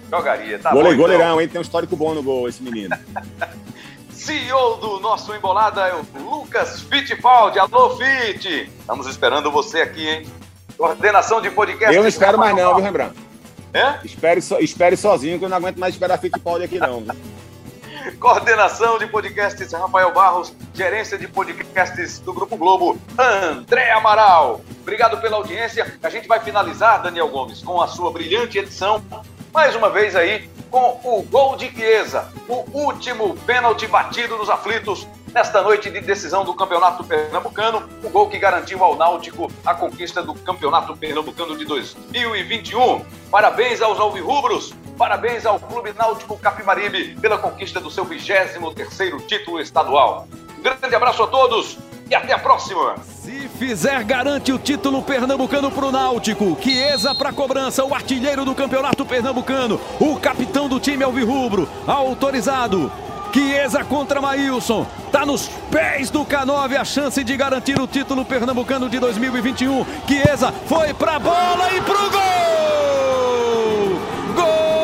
[0.10, 0.96] Jogaria, tá Gole, bom.
[0.98, 1.42] Goleirão, então.
[1.42, 1.48] hein?
[1.50, 2.96] Tem um histórico bom no gol, esse menino.
[4.24, 7.60] CEO do nosso Embolada é o Lucas Fittipaldi.
[7.60, 8.72] Alô, Fit!
[8.80, 10.26] Estamos esperando você aqui, hein?
[10.78, 11.94] Coordenação de podcast.
[11.94, 13.14] Eu não espero mais não, viu, Rembrandt?
[13.74, 14.00] É?
[14.06, 17.04] Espere, so, espere sozinho, que eu não aguento mais esperar Fittipaldi aqui não.
[18.18, 24.62] Coordenação de podcasts Rafael Barros, gerência de podcasts do Grupo Globo, André Amaral.
[24.82, 25.98] Obrigado pela audiência.
[26.02, 29.04] A gente vai finalizar, Daniel Gomes, com a sua brilhante edição,
[29.54, 35.08] mais uma vez aí, com o gol de Chiesa, o último pênalti batido nos aflitos
[35.32, 40.24] nesta noite de decisão do Campeonato Pernambucano, o gol que garantiu ao Náutico a conquista
[40.24, 43.06] do Campeonato Pernambucano de 2021.
[43.30, 50.28] Parabéns aos alvirrubros, parabéns ao Clube Náutico Capibaribe pela conquista do seu 23º título estadual.
[50.58, 51.78] Um grande abraço a todos
[52.14, 52.96] e até a próxima.
[53.24, 56.56] Se fizer, garante o título pernambucano pro Náutico.
[56.62, 62.92] Chiesa pra cobrança, o artilheiro do campeonato pernambucano, o capitão do time alvirrubro, autorizado.
[63.34, 64.86] Chiesa contra Maílson.
[65.12, 69.84] Tá nos pés do K9 a chance de garantir o título pernambucano de 2021.
[70.08, 74.00] Chiesa foi pra bola e pro gol!
[74.36, 74.83] Gol!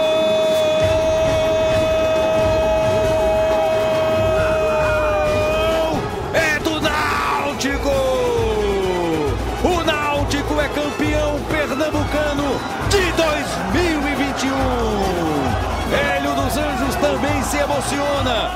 [17.79, 18.51] Emociona,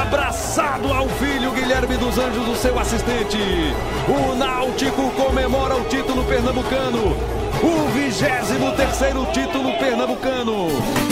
[0.00, 3.36] abraçado ao filho Guilherme dos Anjos, o seu assistente.
[4.08, 7.14] O Náutico comemora o título pernambucano,
[7.62, 11.11] o 23 terceiro título pernambucano.